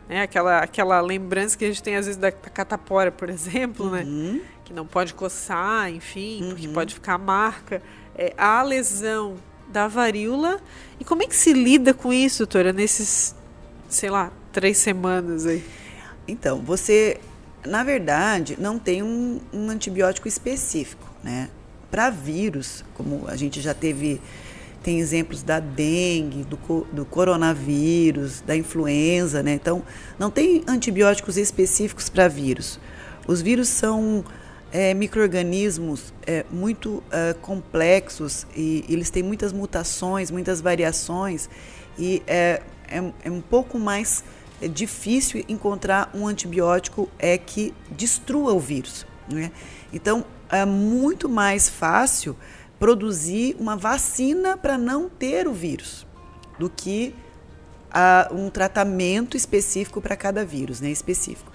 Né? 0.09 0.23
Aquela, 0.23 0.59
aquela 0.59 1.01
lembrança 1.01 1.57
que 1.57 1.65
a 1.65 1.69
gente 1.69 1.81
tem 1.81 1.95
às 1.95 2.07
vezes 2.07 2.21
da, 2.21 2.31
da 2.31 2.51
catapora, 2.51 3.13
por 3.13 3.31
exemplo, 3.31 3.89
né? 3.89 4.03
uhum. 4.03 4.33
né? 4.33 4.41
Que 4.65 4.73
não 4.73 4.85
pode 4.85 5.15
coçar, 5.15 5.89
enfim, 5.91 6.43
uhum. 6.43 6.49
porque 6.49 6.67
pode 6.67 6.93
ficar 6.93 7.19
marca. 7.19 7.81
É, 8.17 8.35
a 8.37 8.61
lesão 8.65 9.37
da 9.71 9.89
varíola. 9.89 10.61
E 10.99 11.05
como 11.05 11.23
é 11.23 11.27
que 11.27 11.37
se 11.37 11.53
lida 11.53 11.95
com 11.95 12.13
isso, 12.13 12.39
doutora, 12.39 12.73
nesses, 12.73 13.35
sei 13.89 14.11
lá, 14.11 14.33
três 14.53 14.79
semanas 14.79 15.47
aí? 15.47 15.65
Então, 16.27 16.61
você, 16.61 17.19
na 17.65 17.83
verdade, 17.85 18.57
não 18.59 18.79
tem 18.79 19.03
um, 19.03 19.41
um 19.53 19.71
antibiótico 19.71 20.29
específico, 20.29 21.09
né? 21.23 21.49
Para 21.91 22.11
vírus, 22.11 22.85
como 22.95 23.27
a 23.27 23.37
gente 23.37 23.61
já 23.61 23.73
teve, 23.73 24.21
tem 24.83 24.99
exemplos 24.99 25.43
da 25.43 25.59
dengue, 25.59 26.45
do, 26.45 26.87
do 26.93 27.05
coronavírus, 27.07 28.43
da 28.43 28.55
influenza, 28.55 29.43
né? 29.43 29.55
Então, 29.55 29.83
não 30.19 30.31
tem 30.31 30.63
antibióticos 30.67 31.39
específicos 31.39 32.09
para 32.09 32.29
vírus. 32.29 32.79
Os 33.27 33.41
vírus 33.41 33.69
são 33.69 34.25
é, 34.73 34.93
micro-organismos 34.95 36.13
é, 36.27 36.45
muito 36.51 37.03
é, 37.11 37.35
complexos 37.35 38.47
e 38.55 38.85
eles 38.89 39.11
têm 39.11 39.23
muitas 39.23 39.53
mutações, 39.53 40.31
muitas 40.31 40.61
variações 40.61 41.49
e 41.99 42.23
é, 42.27 42.63
é, 42.89 43.13
é 43.25 43.31
um 43.31 43.41
pouco 43.41 43.79
mais 43.79 44.23
é, 44.61 44.69
difícil 44.69 45.45
encontrar 45.49 46.11
um 46.15 46.27
antibiótico 46.27 47.09
é 47.19 47.39
que 47.39 47.75
destrua 47.91 48.53
o 48.53 48.61
vírus. 48.61 49.07
Né? 49.29 49.51
Então, 49.93 50.25
é 50.51 50.65
muito 50.65 51.29
mais 51.29 51.69
fácil 51.69 52.37
produzir 52.79 53.57
uma 53.59 53.77
vacina 53.77 54.57
para 54.57 54.79
não 54.79 55.09
ter 55.09 55.49
o 55.49 55.53
vírus 55.53 56.07
do 56.59 56.71
que 56.71 57.15
uh, 57.89 58.35
um 58.35 58.51
tratamento 58.51 59.37
específico 59.37 60.01
para 60.01 60.17
cada 60.17 60.45
vírus, 60.45 60.81
né, 60.81 60.91
específico. 60.91 61.51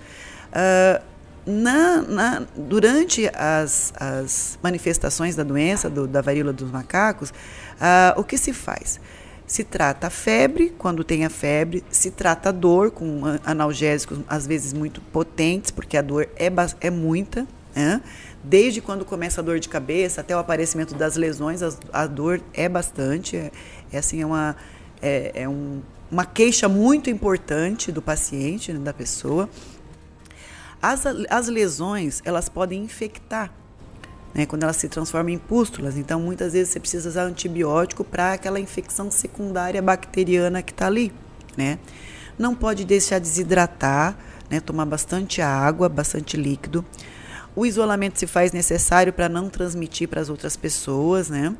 Uh, 0.49 1.12
na, 1.45 2.01
na, 2.01 2.43
durante 2.55 3.29
as, 3.35 3.93
as, 3.97 4.57
manifestações 4.61 5.35
da 5.35 5.43
doença, 5.43 5.89
do, 5.89 6.07
da 6.07 6.21
varíola 6.21 6.53
dos 6.53 6.71
macacos, 6.71 7.29
uh, 7.29 8.19
o 8.19 8.23
que 8.23 8.37
se 8.37 8.53
faz? 8.53 8.99
Se 9.45 9.63
trata 9.63 10.07
a 10.07 10.09
febre, 10.09 10.73
quando 10.77 11.03
tem 11.03 11.25
a 11.25 11.29
febre, 11.29 11.83
se 11.91 12.11
trata 12.11 12.49
a 12.49 12.51
dor 12.51 12.91
com 12.91 13.21
analgésicos, 13.45 14.19
às 14.27 14.47
vezes 14.47 14.71
muito 14.71 15.01
potentes, 15.01 15.69
porque 15.69 15.97
a 15.97 16.01
dor 16.01 16.29
é, 16.37 16.51
é 16.79 16.89
muita. 16.89 17.45
Né? 17.75 18.01
Desde 18.41 18.79
quando 18.79 19.03
começa 19.03 19.41
a 19.41 19.43
dor 19.43 19.59
de 19.59 19.67
cabeça 19.67 20.21
até 20.21 20.35
o 20.35 20.39
aparecimento 20.39 20.95
das 20.95 21.17
lesões, 21.17 21.61
a, 21.61 21.73
a 21.91 22.07
dor 22.07 22.41
é 22.53 22.69
bastante. 22.69 23.35
É, 23.35 23.51
é 23.91 23.97
assim, 23.97 24.21
é 24.21 24.25
uma, 24.25 24.55
é, 25.01 25.31
é 25.35 25.49
um, 25.49 25.81
uma 26.09 26.25
queixa 26.25 26.69
muito 26.69 27.09
importante 27.09 27.91
do 27.91 28.01
paciente, 28.01 28.71
né, 28.71 28.79
da 28.79 28.93
pessoa. 28.93 29.49
As, 30.83 31.05
as 31.29 31.47
lesões, 31.47 32.21
elas 32.25 32.49
podem 32.49 32.83
infectar, 32.83 33.49
né, 34.33 34.45
quando 34.45 34.63
elas 34.63 34.75
se 34.75 34.89
transformam 34.89 35.33
em 35.33 35.37
pústulas. 35.37 35.95
Então, 35.97 36.19
muitas 36.19 36.51
vezes 36.51 36.73
você 36.73 36.79
precisa 36.81 37.07
usar 37.07 37.23
antibiótico 37.23 38.03
para 38.03 38.33
aquela 38.33 38.59
infecção 38.59 39.09
secundária 39.09 39.81
bacteriana 39.81 40.61
que 40.61 40.73
está 40.73 40.87
ali, 40.87 41.13
né? 41.55 41.79
Não 42.37 42.53
pode 42.53 42.83
deixar 42.83 43.17
desidratar, 43.19 44.17
né, 44.49 44.59
tomar 44.59 44.85
bastante 44.85 45.41
água, 45.41 45.87
bastante 45.87 46.35
líquido. 46.35 46.83
O 47.55 47.65
isolamento 47.65 48.19
se 48.19 48.27
faz 48.27 48.51
necessário 48.51 49.13
para 49.13 49.29
não 49.29 49.49
transmitir 49.49 50.09
para 50.09 50.19
as 50.19 50.27
outras 50.27 50.57
pessoas, 50.57 51.29
né? 51.29 51.55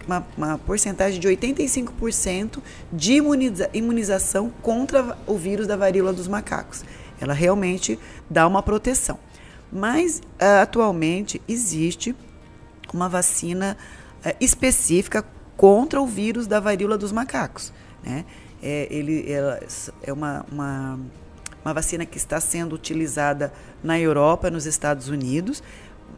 uma, 0.07 0.27
uma, 0.37 0.59
porcentagem 0.59 1.19
de 1.19 1.29
85% 1.29 2.59
de 2.93 3.15
imuniza 3.15 3.71
imunização 3.73 4.51
contra 4.63 5.17
o 5.27 5.37
vírus 5.37 5.67
da 5.67 5.77
varíola 5.77 6.13
dos 6.13 6.29
macacos. 6.29 6.85
Ela 7.21 7.33
realmente 7.33 7.99
dá 8.29 8.47
uma 8.47 8.63
proteção. 8.63 9.19
Mas 9.73 10.19
uh, 10.19 10.63
atualmente 10.63 11.41
existe 11.49 12.15
uma 12.93 13.09
vacina 13.09 13.77
uh, 14.25 14.37
específica 14.39 15.25
contra 15.57 16.01
o 16.01 16.07
vírus 16.07 16.47
da 16.47 16.61
varíola 16.61 16.99
dos 16.99 17.13
macacos. 17.13 17.73
Né? 18.03 18.25
É, 18.63 18.87
ele, 18.91 19.31
ela, 19.31 19.61
é 20.03 20.13
uma, 20.13 20.45
uma, 20.51 21.01
uma 21.65 21.75
vacina 21.75 22.05
que 22.05 22.19
está 22.19 22.41
sendo 22.41 22.75
utilizada 22.75 23.53
na 23.83 23.99
Europa, 23.99 24.51
nos 24.51 24.67
Estados 24.67 25.09
Unidos, 25.09 25.63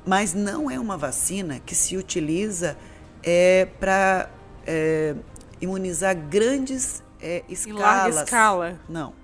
mas 0.05 0.35
não 0.35 0.71
é 0.71 0.79
uma 0.79 0.97
vacina 0.97 1.61
que 1.65 1.75
se 1.75 1.97
utiliza 1.97 2.77
é, 3.23 3.67
para 3.81 4.29
é, 4.67 5.15
imunizar 5.61 6.17
grandes 6.17 7.03
é, 7.21 7.43
escalas. 7.49 7.81
Em 7.81 7.83
larga 7.83 8.25
escala. 8.25 8.81
Não. 8.89 9.15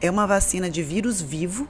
É 0.00 0.10
uma 0.10 0.26
vacina 0.26 0.70
de 0.70 0.82
vírus 0.82 1.20
vivo, 1.20 1.68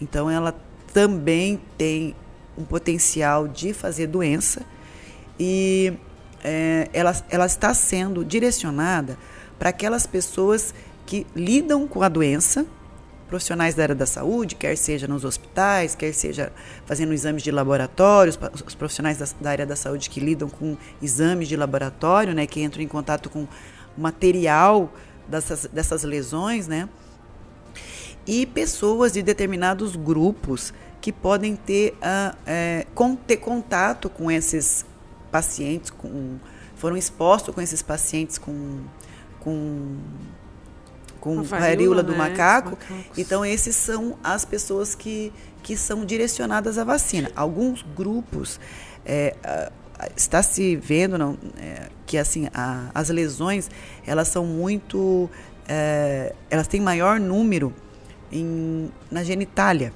então 0.00 0.30
ela 0.30 0.54
também 0.92 1.60
tem 1.78 2.14
um 2.56 2.64
potencial 2.64 3.46
de 3.46 3.72
fazer 3.72 4.06
doença. 4.06 4.62
E 5.38 5.92
é, 6.42 6.88
ela, 6.92 7.14
ela 7.30 7.46
está 7.46 7.72
sendo 7.74 8.24
direcionada 8.24 9.18
para 9.58 9.70
aquelas 9.70 10.06
pessoas 10.06 10.74
que 11.04 11.26
lidam 11.34 11.86
com 11.86 12.02
a 12.02 12.08
doença, 12.08 12.66
profissionais 13.28 13.74
da 13.74 13.82
área 13.82 13.94
da 13.94 14.06
saúde, 14.06 14.54
quer 14.54 14.76
seja 14.76 15.08
nos 15.08 15.24
hospitais, 15.24 15.94
quer 15.94 16.12
seja 16.12 16.52
fazendo 16.84 17.12
exames 17.12 17.42
de 17.42 17.50
laboratórios, 17.50 18.38
os 18.66 18.74
profissionais 18.74 19.18
da, 19.18 19.26
da 19.40 19.50
área 19.50 19.66
da 19.66 19.76
saúde 19.76 20.08
que 20.08 20.20
lidam 20.20 20.48
com 20.48 20.76
exames 21.02 21.48
de 21.48 21.56
laboratório, 21.56 22.34
né, 22.34 22.46
que 22.46 22.62
entram 22.62 22.82
em 22.82 22.88
contato 22.88 23.28
com 23.28 23.46
material 23.96 24.92
dessas, 25.28 25.66
dessas 25.66 26.02
lesões, 26.04 26.68
né, 26.68 26.88
e 28.26 28.46
pessoas 28.46 29.12
de 29.12 29.22
determinados 29.22 29.96
grupos 29.96 30.72
que 31.00 31.12
podem 31.12 31.54
ter, 31.54 31.92
uh, 31.94 32.36
é, 32.46 32.86
com, 32.94 33.14
ter 33.14 33.36
contato 33.36 34.08
com 34.10 34.30
esses 34.30 34.84
pacientes, 35.30 35.90
com, 35.90 36.36
foram 36.74 36.96
expostos 36.96 37.54
com 37.54 37.60
esses 37.60 37.82
pacientes 37.82 38.38
com, 38.38 38.80
com 39.38 39.96
com 41.26 41.42
varíola, 41.42 41.70
varíola 41.70 42.02
do 42.04 42.12
né? 42.12 42.18
macaco. 42.18 42.78
Então, 43.18 43.44
esses 43.44 43.74
são 43.74 44.16
as 44.22 44.44
pessoas 44.44 44.94
que, 44.94 45.32
que 45.60 45.76
são 45.76 46.04
direcionadas 46.04 46.78
à 46.78 46.84
vacina. 46.84 47.30
Alguns 47.34 47.84
grupos 47.96 48.60
é, 49.04 49.34
está 50.16 50.40
se 50.40 50.76
vendo 50.76 51.18
não, 51.18 51.36
é, 51.58 51.88
que 52.06 52.16
assim 52.16 52.48
a, 52.54 52.90
as 52.94 53.08
lesões 53.08 53.68
elas 54.06 54.28
são 54.28 54.44
muito 54.44 55.28
é, 55.68 56.32
elas 56.48 56.68
têm 56.68 56.80
maior 56.80 57.18
número 57.18 57.74
em, 58.30 58.90
na 59.10 59.24
genitália 59.24 59.92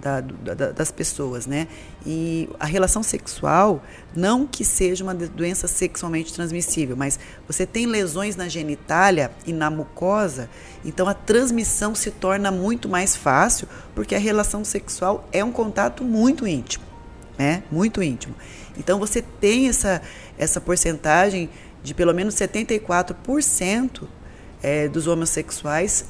da, 0.00 0.20
da, 0.20 0.72
das 0.72 0.90
pessoas, 0.90 1.46
né? 1.46 1.68
E 2.04 2.48
a 2.58 2.64
relação 2.64 3.02
sexual, 3.02 3.82
não 4.16 4.46
que 4.46 4.64
seja 4.64 5.04
uma 5.04 5.14
doença 5.14 5.68
sexualmente 5.68 6.32
transmissível, 6.32 6.96
mas 6.96 7.18
você 7.46 7.66
tem 7.66 7.86
lesões 7.86 8.34
na 8.34 8.48
genitália 8.48 9.30
e 9.46 9.52
na 9.52 9.70
mucosa, 9.70 10.48
então 10.84 11.06
a 11.06 11.14
transmissão 11.14 11.94
se 11.94 12.10
torna 12.10 12.50
muito 12.50 12.88
mais 12.88 13.14
fácil, 13.14 13.68
porque 13.94 14.14
a 14.14 14.18
relação 14.18 14.64
sexual 14.64 15.28
é 15.30 15.44
um 15.44 15.52
contato 15.52 16.02
muito 16.02 16.46
íntimo, 16.46 16.84
né? 17.38 17.62
Muito 17.70 18.02
íntimo. 18.02 18.34
Então 18.78 18.98
você 18.98 19.20
tem 19.20 19.68
essa, 19.68 20.00
essa 20.38 20.60
porcentagem 20.60 21.50
de 21.82 21.94
pelo 21.94 22.14
menos 22.14 22.34
74% 22.34 24.02
é, 24.62 24.88
dos 24.88 25.06
homossexuais, 25.06 26.06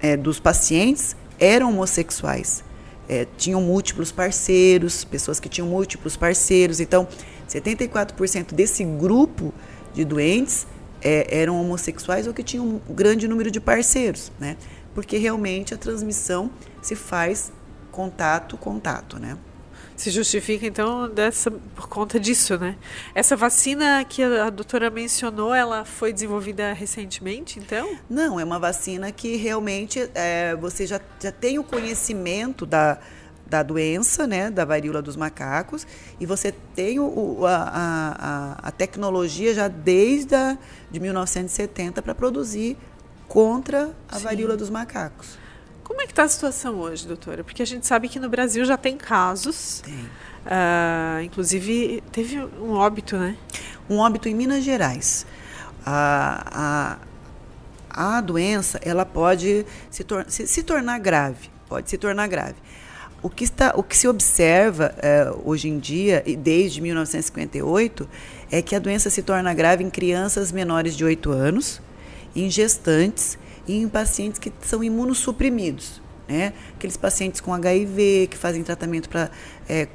é, 0.00 0.16
dos 0.16 0.40
pacientes, 0.40 1.16
eram 1.38 1.70
homossexuais 1.70 2.64
é, 3.08 3.26
tinham 3.36 3.60
múltiplos 3.60 4.12
parceiros, 4.12 5.04
pessoas 5.04 5.40
que 5.40 5.48
tinham 5.48 5.68
múltiplos 5.68 6.16
parceiros. 6.16 6.80
Então, 6.80 7.06
74% 7.48 8.54
desse 8.54 8.84
grupo 8.84 9.52
de 9.92 10.04
doentes 10.04 10.66
é, 11.02 11.40
eram 11.40 11.60
homossexuais 11.60 12.26
ou 12.26 12.32
que 12.32 12.42
tinham 12.42 12.80
um 12.88 12.94
grande 12.94 13.26
número 13.26 13.50
de 13.50 13.60
parceiros, 13.60 14.32
né? 14.38 14.56
Porque 14.94 15.16
realmente 15.16 15.74
a 15.74 15.76
transmissão 15.76 16.50
se 16.80 16.94
faz 16.94 17.52
contato, 17.90 18.56
contato, 18.56 19.18
né? 19.18 19.36
Se 20.02 20.10
justifica, 20.10 20.66
então, 20.66 21.08
dessa, 21.08 21.48
por 21.48 21.88
conta 21.88 22.18
disso, 22.18 22.58
né? 22.58 22.74
Essa 23.14 23.36
vacina 23.36 24.04
que 24.04 24.20
a, 24.20 24.46
a 24.46 24.50
doutora 24.50 24.90
mencionou, 24.90 25.54
ela 25.54 25.84
foi 25.84 26.12
desenvolvida 26.12 26.72
recentemente, 26.72 27.60
então? 27.60 27.96
Não, 28.10 28.40
é 28.40 28.42
uma 28.42 28.58
vacina 28.58 29.12
que 29.12 29.36
realmente 29.36 30.10
é, 30.12 30.56
você 30.56 30.88
já, 30.88 31.00
já 31.20 31.30
tem 31.30 31.56
o 31.60 31.62
conhecimento 31.62 32.66
da, 32.66 32.98
da 33.46 33.62
doença, 33.62 34.26
né, 34.26 34.50
da 34.50 34.64
varíola 34.64 35.00
dos 35.00 35.14
macacos, 35.14 35.86
e 36.18 36.26
você 36.26 36.52
tem 36.74 36.98
o, 36.98 37.46
a, 37.46 38.58
a, 38.60 38.68
a 38.68 38.70
tecnologia 38.72 39.54
já 39.54 39.68
desde 39.68 40.34
a, 40.34 40.58
de 40.90 40.98
1970 40.98 42.02
para 42.02 42.12
produzir 42.12 42.76
contra 43.28 43.94
a 44.08 44.18
Sim. 44.18 44.24
varíola 44.24 44.56
dos 44.56 44.68
macacos. 44.68 45.38
Como 45.92 46.00
é 46.00 46.06
que 46.06 46.12
está 46.12 46.22
a 46.22 46.28
situação 46.28 46.80
hoje, 46.80 47.06
doutora? 47.06 47.44
Porque 47.44 47.62
a 47.62 47.66
gente 47.66 47.86
sabe 47.86 48.08
que 48.08 48.18
no 48.18 48.26
Brasil 48.26 48.64
já 48.64 48.78
tem 48.78 48.96
casos. 48.96 49.82
Tem. 49.84 49.94
Uh, 49.94 51.22
inclusive, 51.22 52.02
teve 52.10 52.38
um 52.38 52.72
óbito, 52.72 53.14
né? 53.18 53.36
Um 53.90 53.98
óbito 53.98 54.26
em 54.26 54.34
Minas 54.34 54.64
Gerais. 54.64 55.26
A, 55.84 56.98
a, 57.90 58.16
a 58.16 58.20
doença, 58.22 58.80
ela 58.82 59.04
pode 59.04 59.66
se, 59.90 60.02
tor 60.02 60.24
se, 60.28 60.46
se, 60.46 60.62
tornar 60.62 60.98
grave. 60.98 61.50
Pode 61.68 61.90
se 61.90 61.98
tornar 61.98 62.26
grave. 62.26 62.56
O 63.22 63.28
que, 63.28 63.44
está, 63.44 63.74
o 63.76 63.82
que 63.82 63.94
se 63.94 64.08
observa 64.08 64.94
uh, 64.96 65.42
hoje 65.44 65.68
em 65.68 65.78
dia, 65.78 66.22
e 66.24 66.34
desde 66.34 66.80
1958, 66.80 68.08
é 68.50 68.62
que 68.62 68.74
a 68.74 68.78
doença 68.78 69.10
se 69.10 69.22
torna 69.22 69.52
grave 69.52 69.84
em 69.84 69.90
crianças 69.90 70.52
menores 70.52 70.96
de 70.96 71.04
8 71.04 71.30
anos, 71.30 71.82
em 72.34 72.48
gestantes 72.48 73.36
e 73.66 73.76
em 73.76 73.88
pacientes 73.88 74.38
que 74.38 74.52
são 74.62 74.82
imunossuprimidos. 74.82 76.00
Né? 76.28 76.52
Aqueles 76.74 76.96
pacientes 76.96 77.40
com 77.40 77.52
HIV, 77.52 78.28
que 78.30 78.36
fazem 78.36 78.62
tratamento 78.62 79.08
para 79.08 79.30
é, 79.68 79.86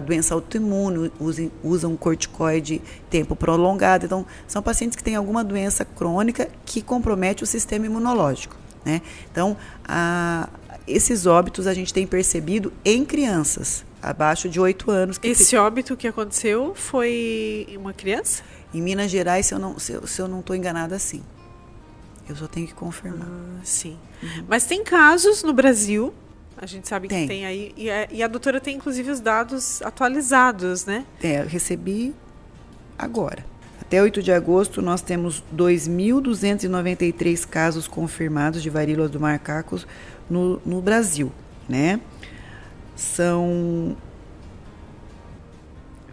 doença 0.00 0.34
autoimune, 0.34 1.12
usam, 1.20 1.50
usam 1.62 1.96
corticoide 1.96 2.80
tempo 3.10 3.36
prolongado. 3.36 4.06
Então, 4.06 4.24
são 4.46 4.62
pacientes 4.62 4.96
que 4.96 5.02
têm 5.02 5.16
alguma 5.16 5.44
doença 5.44 5.84
crônica 5.84 6.48
que 6.64 6.80
compromete 6.80 7.42
o 7.42 7.46
sistema 7.46 7.86
imunológico. 7.86 8.56
Né? 8.84 9.02
Então, 9.30 9.56
a, 9.86 10.48
esses 10.86 11.26
óbitos 11.26 11.66
a 11.66 11.74
gente 11.74 11.92
tem 11.92 12.06
percebido 12.06 12.72
em 12.84 13.04
crianças 13.04 13.84
abaixo 14.00 14.48
de 14.48 14.60
8 14.60 14.90
anos. 14.90 15.20
Esse 15.22 15.56
óbito 15.56 15.96
que 15.96 16.06
aconteceu 16.06 16.74
foi 16.74 17.66
uma 17.76 17.92
criança? 17.92 18.42
Em 18.72 18.82
Minas 18.82 19.10
Gerais, 19.10 19.46
se 19.46 19.54
eu 19.54 19.58
não 19.58 19.76
estou 19.76 19.80
se 19.80 19.92
eu, 19.92 20.06
se 20.06 20.22
eu 20.22 20.28
não 20.28 20.42
enganada, 20.56 20.98
sim. 20.98 21.22
Eu 22.28 22.36
só 22.36 22.46
tenho 22.46 22.66
que 22.66 22.74
confirmar. 22.74 23.28
Ah, 23.28 23.60
sim. 23.62 23.96
Uhum. 24.22 24.44
Mas 24.48 24.64
tem 24.66 24.82
casos 24.82 25.42
no 25.42 25.52
Brasil, 25.52 26.12
a 26.56 26.66
gente 26.66 26.88
sabe 26.88 27.08
tem. 27.08 27.22
que 27.22 27.28
tem 27.28 27.44
aí, 27.44 27.72
e 27.76 27.90
a, 27.90 28.08
e 28.10 28.22
a 28.22 28.28
doutora 28.28 28.60
tem 28.60 28.76
inclusive 28.76 29.10
os 29.10 29.20
dados 29.20 29.82
atualizados, 29.82 30.86
né? 30.86 31.04
É, 31.22 31.42
eu 31.42 31.46
recebi 31.46 32.14
agora. 32.98 33.44
Até 33.80 34.02
8 34.02 34.22
de 34.22 34.32
agosto, 34.32 34.80
nós 34.80 35.02
temos 35.02 35.44
2.293 35.54 37.46
casos 37.46 37.86
confirmados 37.86 38.62
de 38.62 38.70
varíola 38.70 39.08
do 39.08 39.20
macaco 39.20 39.78
no, 40.28 40.60
no 40.64 40.80
Brasil, 40.80 41.30
né? 41.68 42.00
São 42.96 43.96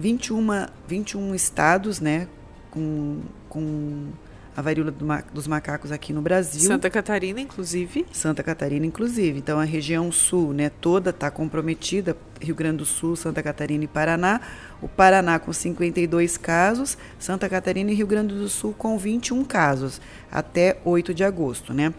21, 0.02 0.68
21 0.88 1.36
estados, 1.36 2.00
né, 2.00 2.28
com, 2.72 3.22
com 3.48 4.08
a 4.56 4.62
varíola 4.62 4.92
do 4.92 5.06
ma 5.06 5.24
dos 5.34 5.48
macacos 5.48 5.92
aqui 5.92 6.12
no 6.12 6.22
Brasil. 6.22 6.62
Santa 6.62 6.90
Catarina, 6.90 7.40
inclusive. 7.40 8.06
Santa 8.12 8.44
Catarina, 8.44 8.86
inclusive. 8.86 9.40
Então, 9.40 9.60
a 9.60 9.64
região 9.64 10.12
sul 10.12 10.54
né, 10.54 10.70
toda 10.82 11.12
está 11.12 11.32
comprometida, 11.32 12.18
Rio 12.40 12.56
Grande 12.56 12.78
do 12.78 12.86
Sul, 12.86 13.16
Santa 13.16 13.42
Catarina 13.42 13.84
e 13.84 13.88
Paraná. 13.88 14.42
O 14.82 14.88
Paraná 14.88 15.40
com 15.40 15.54
52 15.54 16.38
casos, 16.38 16.98
Santa 17.18 17.48
Catarina 17.48 17.92
e 17.92 17.96
Rio 17.96 18.08
Grande 18.08 18.36
do 18.36 18.50
Sul 18.50 18.74
com 18.78 18.98
21 18.98 19.44
casos, 19.46 20.02
até 20.32 20.80
8 20.84 21.14
de 21.14 21.24
agosto. 21.24 21.74
Né? 21.74 21.94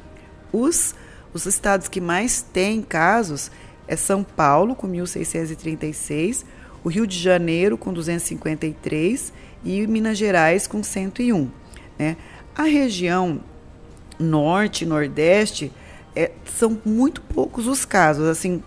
Os, 0.52 0.94
os 1.32 1.46
estados 1.46 1.88
que 1.88 2.00
mais 2.00 2.42
têm 2.42 2.82
casos 2.82 3.50
é 3.88 3.96
São 3.96 4.22
Paulo, 4.22 4.74
com 4.74 4.88
1.636, 4.88 6.44
o 6.84 6.88
Rio 6.88 7.06
de 7.06 7.18
Janeiro, 7.18 7.78
com 7.78 7.92
253 7.92 9.32
e 9.64 9.86
Minas 9.86 10.18
Gerais, 10.18 10.66
com 10.66 10.82
101. 10.82 11.48
Né? 11.98 12.16
A 12.54 12.64
região 12.64 13.40
norte, 14.18 14.84
nordeste, 14.86 15.72
é, 16.14 16.30
são 16.44 16.78
muito 16.84 17.20
poucos 17.20 17.66
os 17.66 17.84
casos. 17.84 18.28
Assim, 18.28 18.62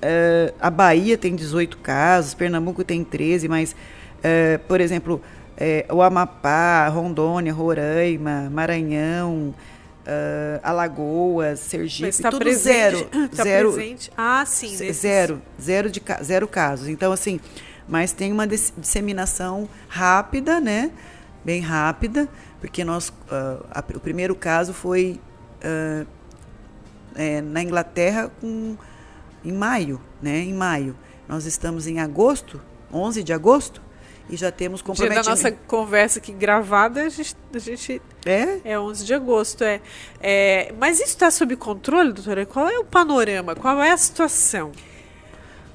é, 0.00 0.52
a 0.60 0.70
Bahia 0.70 1.16
tem 1.16 1.34
18 1.34 1.78
casos, 1.78 2.34
Pernambuco 2.34 2.84
tem 2.84 3.04
13, 3.04 3.48
mas, 3.48 3.74
é, 4.22 4.58
por 4.58 4.80
exemplo, 4.80 5.20
é, 5.56 5.86
o 5.90 6.02
Amapá, 6.02 6.88
Rondônia, 6.88 7.52
Roraima, 7.52 8.50
Maranhão, 8.50 9.54
Alagoas, 10.64 11.60
Sergipe, 11.60 12.08
Mas 12.08 12.18
tá 12.18 12.28
tudo 12.28 12.40
presente, 12.40 12.74
zero, 12.74 13.28
tá 13.30 13.44
zero, 13.44 13.72
presente. 13.72 14.10
Ah, 14.16 14.44
sim, 14.44 14.76
zero, 14.92 15.40
zero 15.60 15.88
de 15.88 16.02
zero 16.24 16.48
casos. 16.48 16.88
Então 16.88 17.12
assim, 17.12 17.38
mas 17.86 18.12
tem 18.12 18.32
uma 18.32 18.44
disseminação 18.44 19.68
rápida, 19.88 20.60
né? 20.60 20.90
Bem 21.44 21.60
rápida 21.60 22.28
porque 22.62 22.84
nós, 22.84 23.08
uh, 23.08 23.66
a, 23.72 23.82
o 23.92 23.98
primeiro 23.98 24.36
caso 24.36 24.72
foi 24.72 25.20
uh, 25.64 26.06
é, 27.16 27.40
na 27.40 27.60
Inglaterra 27.60 28.30
com, 28.40 28.76
em 29.44 29.50
maio, 29.50 30.00
né? 30.22 30.38
Em 30.38 30.54
maio. 30.54 30.96
Nós 31.26 31.44
estamos 31.44 31.88
em 31.88 31.98
agosto, 31.98 32.62
11 32.94 33.24
de 33.24 33.32
agosto, 33.32 33.82
e 34.30 34.36
já 34.36 34.52
temos 34.52 34.80
comprometimento. 34.80 35.24
Dia 35.24 35.34
da 35.34 35.50
nossa 35.50 35.50
conversa 35.66 36.20
aqui 36.20 36.30
gravada, 36.30 37.02
a 37.02 37.08
gente, 37.08 37.36
a 37.52 37.58
gente 37.58 38.00
é? 38.24 38.60
é 38.62 38.78
11 38.78 39.04
de 39.06 39.12
agosto, 39.12 39.64
é. 39.64 39.80
é 40.20 40.72
mas 40.78 41.00
isso 41.00 41.08
está 41.08 41.32
sob 41.32 41.56
controle, 41.56 42.12
doutora? 42.12 42.46
Qual 42.46 42.68
é 42.68 42.78
o 42.78 42.84
panorama? 42.84 43.56
Qual 43.56 43.82
é 43.82 43.90
a 43.90 43.96
situação? 43.96 44.70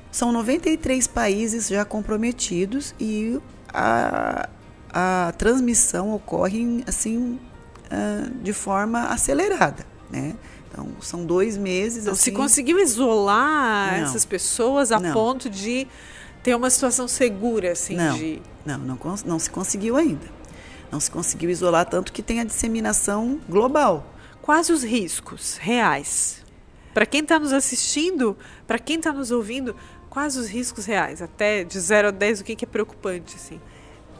São 0.10 0.32
93 0.32 1.06
países 1.06 1.68
já 1.68 1.84
comprometidos 1.84 2.96
e 2.98 3.38
a, 3.74 4.48
a 5.00 5.32
transmissão 5.34 6.12
ocorre 6.12 6.84
assim 6.88 7.40
uh, 7.86 8.32
de 8.42 8.52
forma 8.52 9.10
acelerada, 9.10 9.86
né? 10.10 10.36
Então, 10.72 10.90
são 11.02 11.24
dois 11.24 11.56
meses. 11.56 12.06
Não 12.06 12.14
assim, 12.14 12.24
se 12.24 12.32
conseguiu 12.32 12.80
isolar 12.80 14.00
Não. 14.00 14.08
essas 14.08 14.26
pessoas 14.26 14.92
a 14.92 15.00
Não. 15.00 15.14
ponto 15.14 15.52
de 15.52 15.88
ter 16.42 16.56
uma 16.56 16.72
situação 16.72 17.08
segura, 17.08 17.74
assim, 17.74 17.96
Não. 17.96 18.18
de. 18.18 18.42
Não, 18.66 18.80
não, 18.80 19.00
não 19.24 19.38
se 19.38 19.52
conseguiu 19.52 19.98
ainda. 19.98 20.26
Não 20.92 21.00
se 21.00 21.12
conseguiu 21.12 21.52
isolar 21.52 21.86
tanto 21.86 22.12
que 22.12 22.24
tem 22.24 22.40
a 22.40 22.44
disseminação 22.44 23.40
global. 23.48 24.16
Quais 24.42 24.68
os 24.70 24.82
riscos 24.82 25.58
reais? 25.58 26.44
Para 26.92 27.06
quem 27.06 27.22
está 27.22 27.38
nos 27.38 27.54
assistindo, 27.54 28.36
para 28.66 28.80
quem 28.80 28.98
está 28.98 29.14
nos 29.14 29.30
ouvindo, 29.30 29.76
quais 30.10 30.36
os 30.36 30.48
riscos 30.48 30.86
reais? 30.86 31.22
Até 31.22 31.64
de 31.64 31.80
0 31.80 32.08
a 32.08 32.12
10, 32.12 32.42
o 32.42 32.44
que, 32.44 32.56
que 32.56 32.66
é 32.66 32.68
preocupante, 32.68 33.36
assim? 33.36 33.60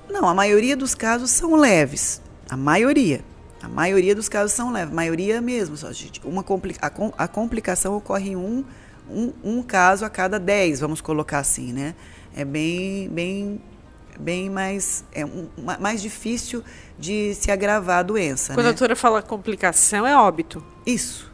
Não, 0.10 0.28
a 0.28 0.34
maioria 0.34 0.76
dos 0.76 0.96
casos 0.96 1.32
são 1.32 1.56
leves. 1.56 2.22
A 2.50 2.56
maioria. 2.58 3.22
A 3.62 3.68
maioria 3.68 4.16
dos 4.16 4.30
casos 4.30 4.54
são 4.54 4.72
leves. 4.72 4.92
A 4.92 4.96
maioria 4.96 5.42
mesmo. 5.42 5.76
Só, 5.78 5.92
gente, 5.92 6.22
uma 6.24 6.44
a, 6.82 7.24
a 7.24 7.28
complicação 7.28 7.96
ocorre 7.96 8.32
em 8.32 8.36
um, 8.36 8.64
um, 9.10 9.34
um 9.44 9.64
caso 9.64 10.06
a 10.06 10.10
cada 10.10 10.40
dez, 10.40 10.80
vamos 10.80 11.02
colocar 11.02 11.40
assim, 11.40 11.74
né? 11.74 11.96
É 12.36 12.46
bem, 12.46 13.10
bem, 13.10 13.62
bem 14.20 14.50
mais, 14.50 15.04
é 15.12 15.26
um- 15.26 15.50
ma- 15.58 15.78
mais 15.80 16.02
difícil 16.02 16.64
de 17.00 17.34
se 17.34 17.50
agravar 17.52 18.00
a 18.00 18.04
doença. 18.04 18.54
Quando 18.54 18.66
né? 18.66 18.70
a 18.70 18.74
doutora 18.74 18.96
fala 18.96 19.22
complicação, 19.22 20.06
é 20.06 20.16
óbito. 20.16 20.64
Isso. 20.86 21.32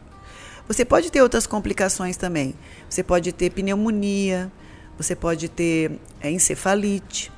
Você 0.68 0.86
pode 0.86 1.12
ter 1.12 1.22
outras 1.22 1.46
complicações 1.46 2.16
também. 2.16 2.56
Você 2.90 3.04
pode 3.04 3.34
ter 3.34 3.50
pneumonia, 3.50 4.50
você 4.98 5.14
pode 5.14 5.50
ter 5.50 6.00
é, 6.22 6.32
encefalite, 6.32 7.33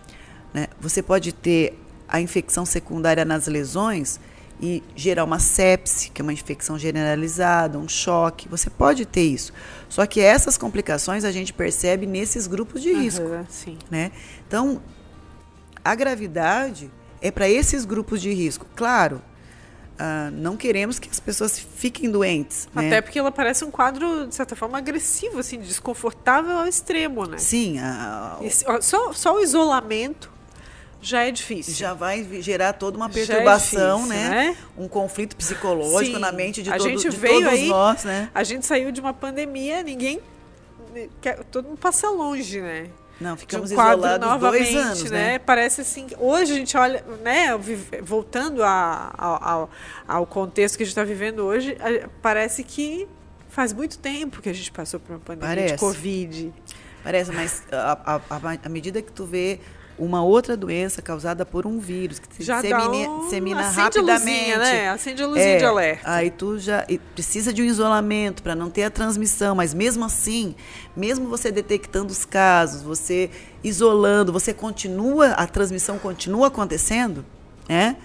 né? 0.56 0.68
você 0.80 1.02
pode 1.04 1.34
ter 1.34 1.78
a 2.08 2.22
infecção 2.22 2.66
secundária 2.66 3.26
nas 3.26 3.48
lesões 3.48 4.20
e 4.62 4.82
gerar 4.96 5.26
uma 5.26 5.38
sepse, 5.38 6.10
que 6.12 6.22
é 6.22 6.24
uma 6.24 6.32
infecção 6.32 6.80
generalizada, 6.80 7.78
um 7.78 7.90
choque. 7.90 8.48
Você 8.48 8.70
pode 8.70 9.06
ter 9.06 9.24
isso. 9.24 9.52
Só 9.90 10.06
que 10.06 10.22
essas 10.22 10.58
complicações 10.58 11.26
a 11.26 11.32
gente 11.32 11.52
percebe 11.52 12.06
nesses 12.06 12.48
grupos 12.48 12.82
de 12.82 12.94
risco 12.94 13.26
sim. 13.50 13.78
né? 13.92 14.12
Então, 14.48 14.82
a 15.84 15.94
gravidade 15.94 16.90
é 17.22 17.30
para 17.32 17.50
esses 17.50 17.84
grupos 17.86 18.22
de 18.22 18.32
risco. 18.34 18.66
Claro, 18.76 19.22
ah, 20.00 20.30
não 20.32 20.56
queremos 20.56 21.00
que 21.00 21.10
as 21.10 21.20
pessoas 21.20 21.60
fiquem 21.60 22.10
doentes. 22.10 22.68
né? 22.74 22.88
Até 22.88 23.02
porque 23.02 23.20
ela 23.20 23.32
parece 23.32 23.66
um 23.66 23.72
quadro, 23.72 24.28
de 24.28 24.36
certa 24.36 24.56
forma, 24.56 24.78
agressivo, 24.78 25.40
assim, 25.40 25.60
desconfortável 25.60 26.58
ao 26.60 26.68
extremo, 26.68 27.26
né? 27.26 27.38
Sim, 27.40 27.80
a- 27.80 28.38
E 28.42 28.50
se- 28.50 28.66
ó, 28.68 28.80
só, 28.82 29.12
só 29.14 29.36
o 29.36 29.42
isolamento 29.42 30.32
já 31.08 31.24
é 31.24 31.32
difícil. 31.32 31.74
já 31.76 31.94
vai 31.94 32.24
gerar 32.42 32.74
toda 32.74 32.98
uma 32.98 33.06
é 33.06 33.10
perturbação, 33.10 34.04
difícil, 34.04 34.20
né? 34.24 34.30
né? 34.30 34.58
Um 34.78 34.88
conflito 34.88 35.36
psicológico 35.36 36.16
Sim. 36.16 36.22
na 36.22 36.32
mente 36.32 36.62
de, 36.64 36.70
A 36.72 36.78
todo- 36.78 36.90
gente 36.90 37.10
de 37.10 37.16
veio 37.18 37.34
todos 37.42 37.50
aí- 37.50 37.68
nós, 37.70 38.04
né? 38.04 38.30
A 38.34 38.44
gente 38.44 38.66
saiu 38.66 38.92
de 38.92 39.00
uma 39.02 39.14
pandemia, 39.14 39.84
ninguém. 39.84 40.20
quer- 41.22 41.44
Todo 41.46 41.68
mundo 41.68 41.78
passa 41.78 42.10
longe, 42.10 42.62
né? 42.62 42.88
Não, 43.20 43.36
de 43.36 43.42
ficamos 43.42 43.72
um 43.72 43.74
isolados 43.74 44.28
novamente, 44.28 44.74
dois 44.74 44.86
anos, 44.86 45.12
né? 45.12 45.40
Parece 45.40 45.82
assim. 45.82 46.08
Hoje 46.18 46.52
a 46.52 46.56
gente 46.56 46.76
olha, 46.78 47.04
né? 47.24 47.50
Voltando 48.02 48.62
a- 48.64 49.14
ao, 49.18 49.44
ao, 49.44 49.70
ao 50.08 50.26
contexto 50.26 50.76
que 50.78 50.84
a 50.84 50.86
gente 50.86 50.92
está 50.92 51.04
vivendo 51.04 51.40
hoje, 51.40 51.78
a- 51.80 52.10
parece 52.22 52.64
que 52.64 53.08
faz 53.50 53.72
muito 53.72 53.98
tempo 54.00 54.42
que 54.42 54.50
a 54.50 54.54
gente 54.54 54.70
passou 54.72 55.00
por 55.00 55.14
uma 55.14 55.20
pandemia 55.20 55.56
de 55.56 55.62
Parece. 55.62 55.78
Covid. 55.80 56.54
Parece, 57.04 57.32
mas 57.32 57.64
a, 57.72 58.16
a- 58.16 58.22
a- 58.30 58.58
à 58.66 58.70
medida 58.70 59.02
que 59.02 59.12
tu 59.12 59.26
vê 59.26 59.60
uma 59.98 60.24
outra 60.24 60.58
doença 60.58 61.02
causada 61.02 61.46
por 61.46 61.66
um 61.66 61.80
vírus 61.80 62.20
que 62.20 62.28
se 62.36 62.44
Já 62.44 62.62
dá 62.62 62.78
dissemina, 62.78 63.10
um, 63.12 63.20
dissemina 63.22 63.62
acende 63.62 63.82
rapidamente. 63.82 64.12
a 64.12 64.36
luzinha, 64.36 64.58
né? 64.58 64.90
Acende 64.90 65.24
a 65.24 65.28
luzinha 65.28 65.46
É, 65.46 65.58
de 65.58 65.66
alerta. 65.66 66.12
Aí 66.12 66.30
tu 66.30 66.60
já 66.60 66.86
precisa 67.14 67.54
de 67.54 67.62
um 67.62 67.66
isolamento 67.66 68.44
para 68.44 68.54
não 68.56 68.70
ter 68.70 68.84
a 68.84 68.90
transmissão, 68.90 69.56
mas 69.56 69.74
mesmo 69.74 70.04
assim, 70.04 70.56
mesmo 70.96 71.28
você 71.30 71.52
detectando 71.52 72.12
os 72.12 72.26
casos, 72.26 72.82
você 72.82 73.30
isolando, 73.64 74.32
você 74.34 74.54
continua, 74.54 75.28
a 75.32 75.48
transmissão 75.48 75.98
continua 75.98 76.48
acontecendo, 76.48 77.26
né? 77.68 77.96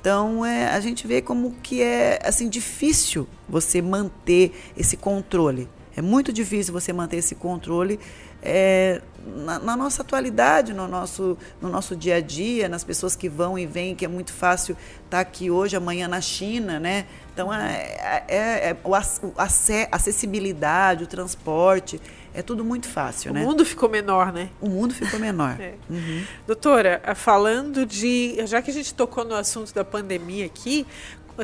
Então 0.00 0.44
é, 0.44 0.68
a 0.68 0.80
gente 0.80 1.06
vê 1.06 1.22
como 1.22 1.52
que 1.62 1.82
é 1.82 2.18
assim 2.24 2.48
difícil 2.48 3.26
você 3.48 3.80
manter 3.80 4.52
esse 4.76 4.96
controle. 4.96 5.68
É 5.96 6.02
muito 6.02 6.32
difícil 6.32 6.72
você 6.74 6.92
manter 6.92 7.18
esse 7.18 7.34
controle 7.36 8.00
é, 8.44 9.00
na, 9.26 9.58
na 9.58 9.76
nossa 9.76 10.02
atualidade, 10.02 10.72
no 10.74 10.86
nosso, 10.86 11.36
no 11.60 11.68
nosso 11.70 11.96
dia 11.96 12.16
a 12.16 12.20
dia, 12.20 12.68
nas 12.68 12.84
pessoas 12.84 13.16
que 13.16 13.28
vão 13.28 13.58
e 13.58 13.64
vêm, 13.66 13.94
que 13.94 14.04
é 14.04 14.08
muito 14.08 14.32
fácil 14.32 14.76
estar 15.04 15.20
aqui 15.20 15.50
hoje, 15.50 15.74
amanhã 15.76 16.06
na 16.06 16.20
China, 16.20 16.78
né? 16.78 17.06
Então, 17.32 17.52
é, 17.52 18.24
é- 18.28 18.68
é- 18.70 18.76
o 18.84 18.90
o 18.90 18.94
ace- 19.42 19.88
acessibilidade, 19.90 21.04
o 21.04 21.06
transporte, 21.06 22.00
é 22.34 22.42
tudo 22.42 22.64
muito 22.64 22.86
fácil, 22.88 23.30
o 23.30 23.34
né? 23.34 23.42
mundo 23.42 23.64
ficou 23.64 23.88
menor, 23.88 24.32
né? 24.32 24.50
O 24.60 24.68
mundo 24.68 24.92
ficou 24.94 25.18
menor. 25.18 25.56
É. 25.60 25.74
Uhum. 25.88 26.24
Doutora, 26.46 27.00
eh, 27.04 27.14
falando 27.14 27.86
de. 27.86 28.36
Já 28.46 28.60
que 28.60 28.70
a 28.70 28.74
gente 28.74 28.92
tocou 28.92 29.24
no 29.24 29.34
assunto 29.34 29.72
da 29.72 29.84
pandemia 29.84 30.44
aqui, 30.44 30.84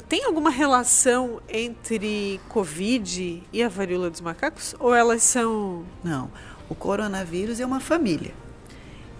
tem 0.09 0.25
alguma 0.25 0.51
relação 0.51 1.41
entre 1.49 2.41
Covid 2.49 3.43
e 3.53 3.63
a 3.63 3.69
varíola 3.69 4.11
dos 4.11 4.21
macacos? 4.21 4.75
Ou 4.79 4.95
elas 4.95 5.23
são. 5.23 5.85
Não, 6.05 6.31
o 6.71 6.75
coronavírus 6.75 7.61
é 7.61 7.67
uma 7.67 7.81
família. 7.81 8.31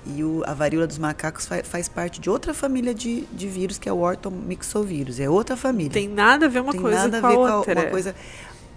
E 0.07 0.25
o- 0.25 0.43
a 0.47 0.55
varíola 0.55 0.87
dos 0.87 0.97
macacos 0.97 1.45
fa- 1.47 1.63
faz 1.63 1.87
parte 1.89 2.21
de 2.21 2.31
outra 2.31 2.55
família 2.55 2.95
de, 2.95 3.23
de 3.33 3.47
vírus, 3.47 3.77
que 3.77 3.87
é 3.89 3.93
o 3.93 3.99
ortomixovírus. 3.99 5.21
É 5.21 5.29
outra 5.29 5.57
família. 5.57 5.93
Tem 5.93 6.09
nada 6.09 6.47
a 6.47 6.49
ver 6.49 6.61
uma 6.61 6.73
tem 6.73 6.81
coisa 6.81 7.01
nada 7.09 7.21
com 7.21 7.27
a 7.27 7.31
ver 7.31 7.35
a 7.35 7.37
com 7.37 7.57
outra. 7.59 7.81
uma 7.81 7.91
coisa. 7.91 8.15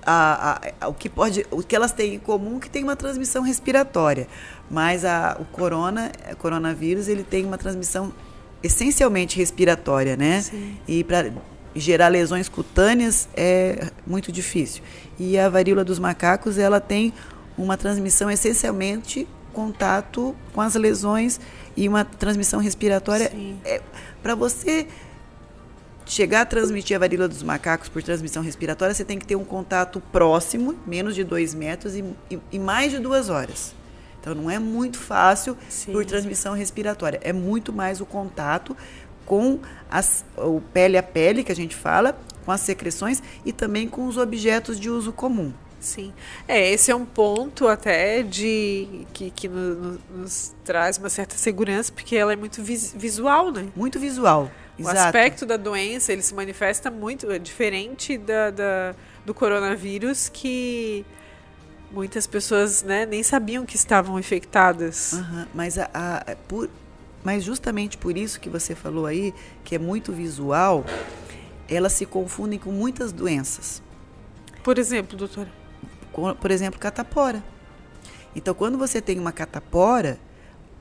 a- 0.05 0.59
a- 0.81 0.86
a- 0.86 0.88
o 0.89 0.93
que 0.93 1.07
pode, 1.07 1.45
o 1.49 1.63
que 1.63 1.73
elas 1.73 1.93
têm 1.93 2.15
em 2.15 2.19
comum 2.19 2.57
é 2.57 2.59
que 2.59 2.69
tem 2.69 2.83
uma 2.83 2.95
transmissão 2.95 3.41
respiratória, 3.41 4.27
mas 4.69 5.05
a, 5.05 5.38
o 5.39 5.45
corona, 5.45 6.12
o 6.29 6.36
coronavírus, 6.36 7.07
ele 7.07 7.23
tem 7.23 7.45
uma 7.45 7.57
transmissão 7.57 8.12
essencialmente 8.62 9.38
respiratória, 9.38 10.17
né? 10.17 10.41
Sim. 10.41 10.75
E 10.86 11.05
para 11.05 11.31
gerar 11.73 12.09
lesões 12.09 12.49
cutâneas 12.49 13.29
é 13.36 13.88
muito 14.05 14.29
difícil. 14.29 14.83
E 15.17 15.38
a 15.39 15.47
varíola 15.47 15.86
dos 15.86 15.99
macacos, 15.99 16.57
ela 16.57 16.81
tem 16.81 17.13
uma 17.58 17.78
transmissão 17.78 18.30
essencialmente 18.32 19.28
contato 19.52 20.36
com 20.54 20.62
as 20.62 20.74
lesões 20.76 21.39
e 21.78 21.88
uma 21.88 22.04
transmissão 22.04 22.60
respiratória. 22.60 23.32
É, 23.63 23.82
para 24.22 24.34
você 24.36 24.88
chegar 26.06 26.42
a 26.42 26.46
transmitir 26.46 26.96
a 26.96 27.00
varíola 27.00 27.28
dos 27.28 27.44
macacos 27.44 27.88
por 27.88 28.02
transmissão 28.04 28.44
respiratória, 28.44 28.94
você 28.94 29.06
tem 29.06 29.18
que 29.20 29.26
ter 29.26 29.36
um 29.36 29.44
contato 29.46 30.02
próximo, 30.12 30.76
menos 30.86 31.16
de 31.16 31.24
dois 31.24 31.54
metros 31.54 31.96
e, 31.96 32.04
e- 32.30 32.39
e 32.52 32.60
mais 32.60 32.92
de 32.92 33.00
duas 33.00 33.30
horas. 33.30 33.74
Então 34.20 34.34
não 34.34 34.50
é 34.50 34.58
muito 34.60 34.98
fácil 34.98 35.56
Sim. 35.70 35.92
por 35.92 36.06
transmissão 36.06 36.54
respiratória. 36.54 37.20
É 37.24 37.32
muito 37.34 37.72
mais 37.74 38.02
o 38.02 38.06
contato 38.06 38.76
com 39.26 39.60
as, 39.89 40.26
o 40.38 40.60
pele 40.74 40.98
a 40.98 41.04
pele, 41.04 41.44
que 41.44 41.52
a 41.52 41.56
gente 41.56 41.76
fala, 41.76 42.18
com 42.46 42.52
as 42.52 42.62
secreções 42.62 43.22
e 43.46 43.54
também 43.54 43.88
com 43.88 44.06
os 44.08 44.18
objetos 44.18 44.80
de 44.80 44.89
uso 44.89 45.12
comum. 45.13 45.54
Sim. 45.84 46.13
É, 46.48 46.72
esse 46.72 46.89
é 46.89 46.96
um 46.96 47.06
ponto 47.06 47.67
até 47.67 48.24
de 48.24 49.06
que, 49.13 49.30
que 49.32 49.48
no- 49.50 49.76
no- 49.76 50.00
nos 50.15 50.56
traz 50.63 50.98
uma 50.98 51.10
certa 51.10 51.36
segurança, 51.36 51.91
porque 51.91 52.15
ela 52.15 52.32
é 52.32 52.36
muito 52.38 52.63
vis- 52.63 52.93
visual, 52.98 53.52
né? 53.52 53.67
Muito 53.76 54.00
visual. 54.00 54.50
O 54.80 54.82
Exato. 54.82 54.98
aspecto 54.98 55.46
da 55.46 55.58
doença 55.58 56.13
ele 56.13 56.22
se 56.22 56.34
manifesta 56.34 56.89
muito 56.89 57.30
é 57.30 57.38
diferente 57.38 58.17
da, 58.17 58.50
da- 58.50 58.96
do 59.26 59.34
coronavírus 59.34 60.30
que 60.30 61.06
muitas 61.91 62.26
pessoas 62.26 62.82
né, 62.82 63.06
nem 63.06 63.22
sabiam 63.22 63.65
que 63.65 63.76
estavam 63.76 64.17
infectadas. 64.17 65.13
Aham, 65.13 65.48
mas, 65.54 65.78
a, 65.78 65.89
a- 65.93 66.24
é 66.28 66.36
por- 66.48 66.69
mas 67.24 67.43
justamente 67.43 67.98
por 67.98 68.17
isso 68.17 68.39
que 68.39 68.50
você 68.50 68.74
falou 68.74 69.06
aí, 69.06 69.34
que 69.65 69.76
é 69.76 69.80
muito 69.80 70.12
visual, 70.13 70.86
elas 71.69 71.93
se 71.93 72.06
confundem 72.06 72.58
com 72.58 72.72
muitas 72.72 73.12
doenças. 73.12 73.82
Por 74.63 74.78
exemplo, 74.80 75.17
doutora. 75.17 75.50
Por 76.13 76.52
exemplo, 76.52 76.80
catapora. 76.80 77.43
Então, 78.36 78.54
quando 78.54 78.78
você 78.78 79.02
tem 79.02 79.19
uma 79.19 79.32
catapora, 79.32 80.17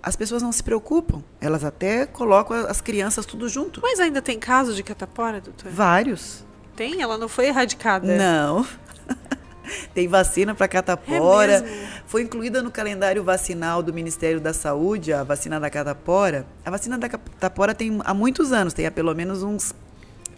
as 0.02 0.16
pessoas 0.16 0.42
não 0.42 0.52
se 0.52 0.62
preocupam. 0.62 1.22
Elas 1.40 1.64
até 1.64 2.06
colocam 2.06 2.56
as 2.66 2.80
crianças 2.80 3.24
tudo 3.24 3.48
junto. 3.48 3.80
Mas 3.82 4.00
ainda 4.00 4.20
tem 4.20 4.38
caso 4.38 4.74
de 4.74 4.82
catapora, 4.82 5.40
doutora? 5.40 5.70
Vários. 5.70 6.44
Tem? 6.74 7.00
Ela 7.00 7.18
não 7.18 7.28
foi 7.28 7.46
erradicada? 7.46 8.06
Não. 8.16 8.66
Tem 9.94 10.08
vacina 10.08 10.54
para 10.54 10.66
catapora. 10.66 11.64
É? 11.64 12.02
Foi 12.06 12.22
incluída 12.22 12.62
no 12.62 12.70
calendário 12.70 13.22
vacinal 13.22 13.82
do 13.82 13.92
Ministério 13.92 14.40
da 14.40 14.52
Saúde 14.52 15.12
a 15.12 15.22
vacina 15.22 15.60
da 15.60 15.70
catapora. 15.70 16.46
A 16.64 16.70
vacina 16.70 16.98
da 16.98 17.08
catapora 17.08 17.74
tem 17.74 18.00
há 18.04 18.12
muitos 18.12 18.52
anos, 18.52 18.72
tem 18.72 18.86
há 18.86 18.90
pelo 18.90 19.14
menos 19.14 19.42
uns 19.42 19.72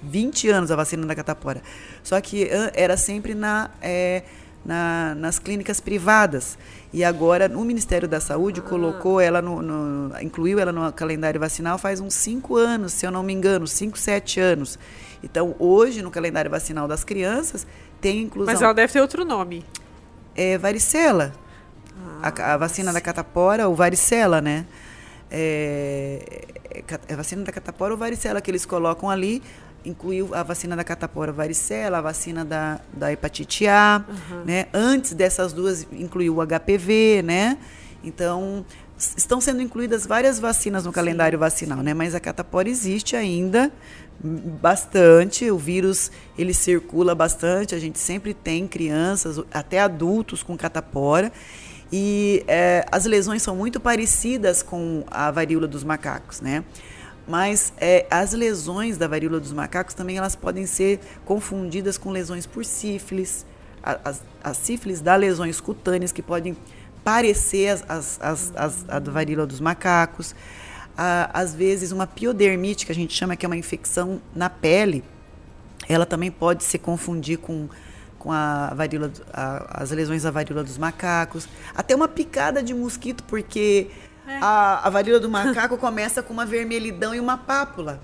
20 0.03 0.51
anos 0.51 0.71
a 0.71 0.77
vacina 0.77 1.07
da 1.07 1.15
catapora. 1.15 1.63
Só 2.03 2.21
que 2.21 2.49
era 2.75 2.97
sempre 2.97 3.35
na, 3.35 3.71
é, 3.81 4.25
na, 4.65 5.15
nas 5.15 5.39
clínicas 5.39 5.81
privadas. 5.81 6.57
E 6.93 7.05
agora 7.05 7.51
o 7.55 7.65
Ministério 7.65 8.09
da 8.09 8.21
Saúde 8.21 8.61
ah. 8.65 8.69
colocou 8.69 9.21
ela 9.21 9.43
no, 9.43 9.61
no, 9.61 10.23
incluiu 10.23 10.59
ela 10.59 10.73
no 10.73 10.93
calendário 10.93 11.39
vacinal 11.39 11.77
faz 11.79 12.01
uns 12.01 12.15
cinco 12.15 12.57
anos, 12.57 12.93
se 12.93 13.07
eu 13.07 13.11
não 13.11 13.23
me 13.23 13.33
engano, 13.33 13.67
cinco, 13.67 13.99
sete 13.99 14.41
anos. 14.41 14.79
Então, 15.23 15.55
hoje, 15.59 16.03
no 16.03 16.11
calendário 16.11 16.51
vacinal 16.51 16.87
das 16.87 17.03
crianças, 17.03 17.67
tem 18.01 18.23
inclusão. 18.23 18.53
Mas 18.53 18.63
ela 18.63 18.75
deve 18.75 18.93
ter 18.93 19.01
outro 19.01 19.25
nome. 19.25 19.65
É 20.35 20.59
varicela. 20.59 21.33
Ah, 22.23 22.33
a, 22.37 22.55
a, 22.55 22.57
vacina 22.57 22.91
sim. 22.91 22.95
da 22.95 23.01
catapora, 23.01 23.69
ou 23.69 23.75
varicela, 23.75 24.41
né? 24.43 24.67
É, 25.31 26.55
é, 26.71 26.85
é, 27.09 27.17
vacina 27.17 27.43
da 27.43 27.51
catapora 27.51 27.93
ou 27.93 27.99
varicela 27.99 28.41
que 28.41 28.51
eles 28.51 28.67
colocam 28.67 29.09
ali 29.09 29.43
incluiu 29.85 30.35
a 30.35 30.43
vacina 30.43 30.75
da 30.75 30.83
catapora 30.83 31.33
varicela, 31.33 31.99
a 31.99 32.01
vacina 32.01 32.45
da, 32.45 32.81
da 32.93 33.13
hepatite 33.13 33.67
A, 33.67 34.05
uhum. 34.09 34.45
né? 34.45 34.67
Antes 34.73 35.13
dessas 35.13 35.53
duas 35.53 35.87
incluiu 35.93 36.37
o 36.37 36.47
HPV, 36.47 37.23
né? 37.23 37.59
Então, 38.03 38.65
estão 39.17 39.41
sendo 39.41 39.63
incluídas 39.63 40.07
várias 40.07 40.39
vacinas 40.39 40.85
no 40.85 40.91
sim, 40.91 40.95
calendário 40.95 41.39
vacinal, 41.39 41.79
sim. 41.79 41.85
né? 41.85 41.95
Mas 41.95 42.15
a 42.15 42.21
catapora 42.21 42.69
existe 42.69 43.17
ainda 43.17 43.73
bastante, 44.23 45.51
o 45.51 45.59
vírus 45.59 46.11
ele 46.39 46.55
circula 46.55 47.15
bastante, 47.15 47.75
a 47.75 47.79
gente 47.79 47.99
sempre 47.99 48.33
tem 48.33 48.67
crianças, 48.67 49.41
até 49.53 49.81
adultos 49.81 50.43
com 50.43 50.57
catapora. 50.57 51.33
E 51.93 52.43
é, 52.49 52.85
as 52.91 53.05
lesões 53.05 53.43
são 53.43 53.55
muito 53.55 53.79
parecidas 53.79 54.63
com 54.63 55.05
a 55.11 55.31
varíola 55.31 55.69
dos 55.69 55.85
macacos, 55.85 56.41
né? 56.41 56.65
Mas 57.27 57.73
é, 57.79 58.07
as 58.11 58.33
lesões 58.33 58.99
da 58.99 59.09
varíola 59.09 59.41
dos 59.41 59.53
macacos 59.53 59.95
também 59.95 60.19
elas 60.19 60.37
podem 60.37 60.67
ser 60.67 61.01
confundidas 61.25 61.97
com 61.97 62.11
lesões 62.11 62.47
por 62.47 62.65
sífilis. 62.65 63.47
As, 63.83 64.57
sífilis 64.57 65.01
dá 65.01 65.15
lesões 65.17 65.61
cutâneas 65.61 66.13
que 66.13 66.23
podem 66.23 66.57
parecer 67.03 67.69
as, 67.69 67.85
as, 67.89 68.21
as, 68.21 68.53
as 68.57 68.85
a 68.89 68.99
varíola 68.99 69.47
dos 69.47 69.61
macacos. 69.61 70.35
às 70.97 71.55
vezes, 71.55 71.93
uma 71.93 72.07
piodermite, 72.07 72.87
que 72.87 72.93
a 72.93 72.95
gente 72.95 73.15
chama 73.15 73.37
que 73.37 73.45
é 73.45 73.49
uma 73.49 73.57
infecção 73.57 74.21
na 74.35 74.49
pele, 74.49 75.05
ela 75.89 76.07
também 76.07 76.31
pode 76.31 76.65
se 76.65 76.79
confundir 76.79 77.39
com, 77.39 77.69
com 78.19 78.33
a 78.33 78.73
varíola, 78.75 79.13
a, 79.33 79.83
as 79.83 79.91
lesões 79.91 80.23
da 80.23 80.31
varíola 80.31 80.65
dos 80.65 80.79
macacos. 80.79 81.47
Até 81.75 81.95
uma 81.95 82.09
picada 82.09 82.63
de 82.63 82.73
mosquito, 82.73 83.23
porque 83.25 83.91
é. 84.27 84.39
A, 84.41 84.87
a 84.87 84.91
varíola 84.91 85.21
do 85.21 85.29
macaco 85.29 85.77
começa 85.79 86.23
com 86.23 86.33
uma 86.33 86.47
vermelhidão 86.47 87.15
e 87.15 87.21
uma 87.21 87.37
pápula. 87.37 88.01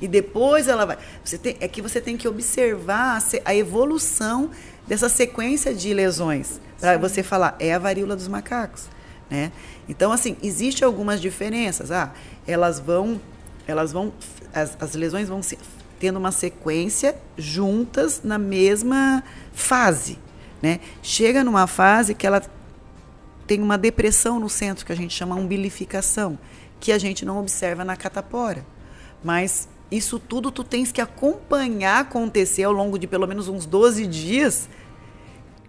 E 0.00 0.06
depois 0.06 0.68
ela 0.68 0.86
vai. 0.86 0.98
Você 1.24 1.36
tem, 1.36 1.56
é 1.60 1.68
que 1.68 1.82
você 1.82 2.00
tem 2.00 2.16
que 2.16 2.28
observar 2.28 3.18
a, 3.18 3.50
a 3.50 3.54
evolução 3.54 4.50
dessa 4.86 5.08
sequência 5.08 5.74
de 5.74 5.92
lesões. 5.92 6.60
Para 6.80 6.96
você 6.96 7.22
falar, 7.22 7.56
é 7.58 7.74
a 7.74 7.78
varíola 7.78 8.14
dos 8.14 8.28
macacos. 8.28 8.88
Né? 9.28 9.52
Então, 9.88 10.12
assim, 10.12 10.36
existem 10.42 10.86
algumas 10.86 11.20
diferenças. 11.20 11.90
Ah, 11.90 12.12
elas 12.46 12.78
vão. 12.78 13.20
Elas 13.66 13.92
vão. 13.92 14.12
As, 14.54 14.76
as 14.80 14.94
lesões 14.94 15.28
vão 15.28 15.42
se, 15.42 15.58
tendo 15.98 16.18
uma 16.18 16.30
sequência 16.32 17.16
juntas 17.36 18.22
na 18.22 18.38
mesma 18.38 19.22
fase. 19.52 20.18
Né? 20.62 20.80
Chega 21.02 21.44
numa 21.44 21.66
fase 21.66 22.14
que 22.14 22.26
ela 22.26 22.40
tem 23.48 23.62
uma 23.62 23.78
depressão 23.78 24.38
no 24.38 24.48
centro 24.48 24.84
que 24.84 24.92
a 24.92 24.94
gente 24.94 25.14
chama 25.14 25.34
umbilificação, 25.34 26.38
que 26.78 26.92
a 26.92 26.98
gente 26.98 27.24
não 27.24 27.40
observa 27.40 27.82
na 27.82 27.96
catapora. 27.96 28.64
Mas 29.24 29.66
isso 29.90 30.18
tudo 30.18 30.52
tu 30.52 30.62
tens 30.62 30.92
que 30.92 31.00
acompanhar 31.00 32.00
acontecer 32.00 32.64
ao 32.64 32.72
longo 32.72 32.98
de 32.98 33.06
pelo 33.06 33.26
menos 33.26 33.48
uns 33.48 33.64
12 33.64 34.06
dias 34.06 34.68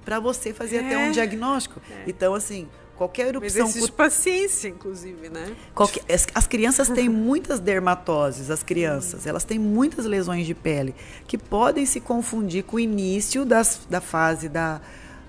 para 0.03 0.19
você 0.19 0.53
fazer 0.53 0.77
é. 0.77 0.85
até 0.85 0.97
um 0.97 1.07
é. 1.07 1.11
diagnóstico. 1.11 1.81
É. 1.89 2.03
Então, 2.05 2.33
assim, 2.33 2.67
qualquer 2.97 3.27
erupção... 3.29 3.65
Mas 3.65 3.75
existe 3.77 3.93
paciência, 3.93 4.67
inclusive, 4.67 5.29
né? 5.29 5.55
Qualquer, 5.73 6.03
as, 6.13 6.27
as, 6.35 6.47
crianças 6.47 6.89
têm 6.89 7.07
muitas 7.07 7.61
dermatoses, 7.61 8.51
as 8.51 8.61
crianças. 8.61 9.25
Elas 9.25 9.45
têm 9.45 9.57
muitas 9.57 10.05
lesões 10.05 10.45
de 10.45 10.53
pele 10.53 10.93
que 11.25 11.37
podem 11.37 11.85
se 11.85 12.01
confundir 12.01 12.65
com 12.65 12.75
o 12.75 12.79
início 12.79 13.45
das, 13.45 13.87
da 13.89 14.01
fase 14.01 14.49
da 14.49 14.81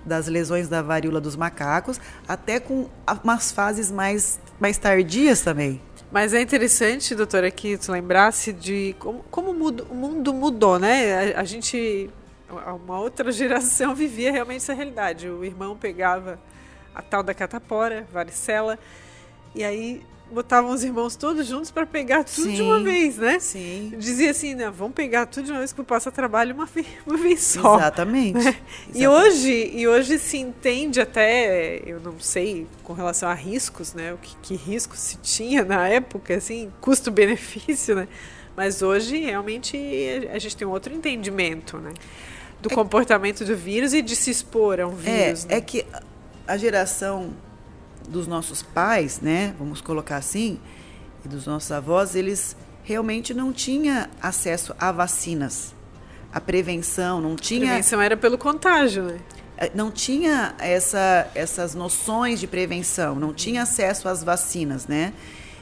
das 0.05 0.27
lesões 0.27 0.69
da 0.69 0.83
varíola 0.83 1.21
dos 1.21 1.37
macacos, 1.37 2.01
até 2.27 2.59
com 2.59 2.89
umas 3.23 3.53
fases 3.53 3.91
mais, 3.91 4.41
mais 4.59 4.79
tardias 4.79 5.41
também. 5.43 5.81
Mas 6.11 6.35
é 6.35 6.41
interessante, 6.41 7.15
doutora, 7.15 7.51
que 7.51 7.79
tu 7.79 7.93
lembrasse 7.93 8.53
de 8.53 8.97
como, 8.99 9.25
como 9.31 9.55
mudo, 9.55 9.87
o 9.89 9.95
mundo 9.95 10.35
mudou, 10.35 10.79
né? 10.79 11.35
A, 11.35 11.41
a, 11.41 11.45
gente, 11.45 12.11
uma 12.85 12.99
outra 12.99 13.31
geração 13.33 13.95
vivia 13.95 14.33
realmente 14.33 14.59
essa 14.59 14.75
realidade. 14.75 15.29
O 15.29 15.45
irmão 15.45 15.77
pegava 15.77 16.39
a 16.93 17.01
tal 17.01 17.23
da 17.23 17.33
catapora, 17.33 18.07
varicela, 18.13 18.77
e 19.55 19.65
aí 19.65 20.03
botavam 20.31 20.71
os 20.71 20.85
irmãos 20.85 21.17
todos 21.17 21.47
juntos 21.47 21.71
para 21.71 21.85
pegar 21.85 22.25
tudo 22.25 22.45
Sim. 22.45 22.55
de 22.55 22.63
uma 22.63 22.81
vez, 22.81 23.17
né? 23.17 23.39
Sim. 23.41 23.93
Dizia 23.99 24.31
assim, 24.31 24.55
né, 24.55 24.71
vamos 24.71 24.95
pegar 24.95 25.27
tudo 25.27 25.47
de 25.47 25.51
uma 25.51 25.59
vez 25.59 25.73
que 25.73 25.81
eu 25.81 25.85
passo 25.85 26.11
trabalho 26.13 26.55
uma 26.55 26.67
vez, 26.67 26.87
uma 27.07 27.17
vez 27.17 27.43
só. 27.43 27.77
Exatamente. 27.77 28.35
Né? 28.35 28.41
Exatamente. 28.41 28.99
E 28.99 29.09
hoje, 29.09 29.71
e 29.75 29.89
hoje 29.89 30.19
se 30.19 30.39
entende 30.39 31.01
até, 31.01 31.83
eu 31.85 32.01
não 32.01 32.19
sei, 32.21 32.67
com 32.85 32.93
relação 32.93 33.29
a 33.29 33.35
riscos, 33.35 33.93
né? 33.93 34.13
O 34.13 34.19
que, 34.19 34.37
que 34.43 34.55
risco 34.55 34.97
se 34.97 35.17
tinha 35.17 35.65
na 35.65 35.89
época, 35.89 36.35
assim, 36.35 36.71
custo-benefício, 36.81 37.97
né? 37.97 38.09
Mas 38.57 38.83
hoje 38.83 39.19
realmente 39.19 39.77
a 40.33 40.39
gente 40.39 40.57
tem 40.57 40.67
um 40.67 40.71
outro 40.71 40.95
entendimento, 40.95 41.79
né? 41.79 41.93
Do 42.61 42.71
é, 42.71 42.75
comportamento 42.75 43.45
do 43.45 43.57
vírus 43.57 43.95
e 43.95 44.03
de 44.03 44.15
se 44.15 44.31
expor 44.31 44.81
a 44.81 44.87
um 44.87 44.95
vírus. 44.95 45.45
É, 45.47 45.49
né? 45.49 45.57
é 45.57 45.61
que 45.61 45.87
a 46.47 46.57
geração 46.57 47.31
dos 48.09 48.27
nossos 48.27 48.63
pais, 48.63 49.21
né, 49.21 49.55
vamos 49.59 49.81
colocar 49.81 50.17
assim, 50.17 50.59
e 51.25 51.29
dos 51.29 51.47
nossos 51.47 51.71
avós, 51.71 52.15
eles 52.15 52.57
realmente 52.83 53.35
não 53.35 53.53
tinham 53.53 54.07
acesso 54.21 54.75
a 54.79 54.91
vacinas, 54.91 55.75
a 56.33 56.41
prevenção, 56.41 57.21
não 57.21 57.37
tinha. 57.37 57.65
A 57.65 57.67
prevenção 57.69 58.01
era 58.01 58.17
pelo 58.17 58.39
contágio, 58.39 59.05
né? 59.05 59.19
É, 59.57 59.71
não 59.75 59.91
tinha 59.91 60.55
essa, 60.59 61.29
essas 61.35 61.75
noções 61.75 62.41
de 62.41 62.47
prevenção, 62.47 63.15
não 63.15 63.35
tinha 63.35 63.63
acesso 63.63 64.09
às 64.09 64.25
vacinas, 64.25 64.87
né? 64.87 65.13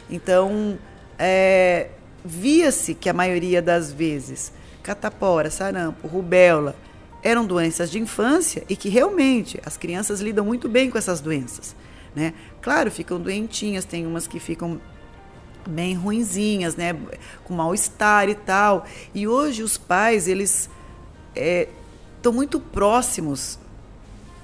Então, 0.08 0.78
é, 1.18 1.88
via-se 2.24 2.94
que 2.94 3.08
a 3.08 3.12
maioria 3.12 3.60
das 3.60 3.92
vezes 3.92 4.52
catapora, 4.82 5.50
sarampo, 5.50 6.06
rubéola 6.06 6.76
eram 7.22 7.44
doenças 7.44 7.90
de 7.90 7.98
infância 7.98 8.62
e 8.68 8.76
que 8.76 8.88
realmente 8.88 9.60
as 9.66 9.76
crianças 9.76 10.20
lidam 10.20 10.44
muito 10.44 10.68
bem 10.68 10.88
com 10.90 10.96
essas 10.96 11.20
doenças. 11.20 11.74
Né? 12.14 12.34
Claro, 12.60 12.90
ficam 12.90 13.20
doentinhas, 13.20 13.84
tem 13.84 14.06
umas 14.06 14.26
que 14.26 14.40
ficam 14.40 14.80
bem 15.68 15.94
ruinzinhas, 15.94 16.76
né? 16.76 16.96
Com 17.44 17.54
mal-estar 17.54 18.28
e 18.28 18.34
tal. 18.34 18.86
E 19.14 19.28
hoje 19.28 19.62
os 19.62 19.76
pais, 19.76 20.26
eles 20.26 20.70
estão 21.34 22.32
é, 22.32 22.34
muito 22.34 22.58
próximos 22.58 23.58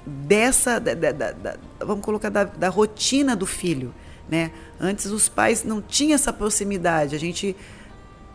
dessa, 0.07 0.79
da, 0.79 0.95
da, 0.95 1.33
da, 1.33 1.57
vamos 1.81 2.05
colocar, 2.05 2.29
da, 2.29 2.69
rotina 2.69 3.35
do 3.35 3.47
filho, 3.47 3.95
né? 4.29 4.51
Antes 4.79 5.07
os 5.07 5.29
pais 5.29 5.65
não 5.65 5.81
tinham 5.81 6.15
essa 6.15 6.33
proximidade. 6.33 7.15
A 7.17 7.19
gente 7.19 7.57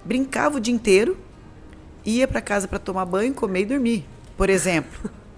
brincava 0.04 0.58
o 0.58 0.60
dia 0.60 0.74
inteiro, 0.74 1.18
ia 2.04 2.28
para 2.28 2.42
casa 2.42 2.68
para 2.68 2.80
tomar 2.80 3.06
banho, 3.06 3.34
comer 3.34 3.62
e 3.62 3.66
dormir, 3.66 4.06
por 4.36 4.50
exemplo. 4.50 5.10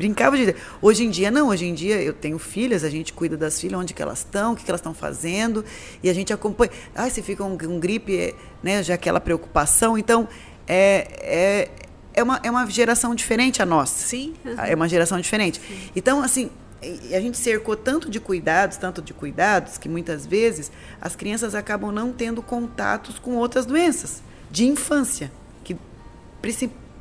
Brincava 0.00 0.34
de. 0.34 0.56
Hoje 0.80 1.04
em 1.04 1.10
dia, 1.10 1.30
não. 1.30 1.48
Hoje 1.48 1.66
em 1.66 1.74
dia, 1.74 2.00
eu 2.00 2.14
tenho 2.14 2.38
filhas, 2.38 2.84
a 2.84 2.88
gente 2.88 3.12
cuida 3.12 3.36
das 3.36 3.60
filhas, 3.60 3.78
onde 3.78 3.92
que 3.92 4.00
elas 4.00 4.20
estão, 4.20 4.54
o 4.54 4.56
que, 4.56 4.64
que 4.64 4.70
elas 4.70 4.80
estão 4.80 4.94
fazendo, 4.94 5.62
e 6.02 6.08
a 6.08 6.14
gente 6.14 6.32
acompanha. 6.32 6.70
Ah, 6.94 7.10
se 7.10 7.20
fica 7.20 7.44
um, 7.44 7.52
um 7.52 7.78
gripe, 7.78 8.34
né, 8.62 8.82
já 8.82 8.94
aquela 8.94 9.20
preocupação. 9.20 9.98
Então, 9.98 10.26
é, 10.66 11.06
é, 11.20 11.68
é, 12.14 12.22
uma, 12.22 12.40
é 12.42 12.50
uma 12.50 12.64
geração 12.70 13.14
diferente 13.14 13.60
a 13.60 13.66
nossa. 13.66 14.06
Sim. 14.06 14.32
É 14.66 14.74
uma 14.74 14.88
geração 14.88 15.20
diferente. 15.20 15.60
Sim. 15.60 15.90
Então, 15.94 16.22
assim, 16.22 16.48
a 16.82 17.20
gente 17.20 17.36
cercou 17.36 17.76
tanto 17.76 18.08
de 18.08 18.18
cuidados, 18.18 18.78
tanto 18.78 19.02
de 19.02 19.12
cuidados, 19.12 19.76
que 19.76 19.86
muitas 19.86 20.24
vezes 20.24 20.72
as 20.98 21.14
crianças 21.14 21.54
acabam 21.54 21.92
não 21.92 22.10
tendo 22.10 22.40
contatos 22.40 23.18
com 23.18 23.36
outras 23.36 23.66
doenças 23.66 24.22
de 24.50 24.66
infância, 24.66 25.30
que 25.62 25.76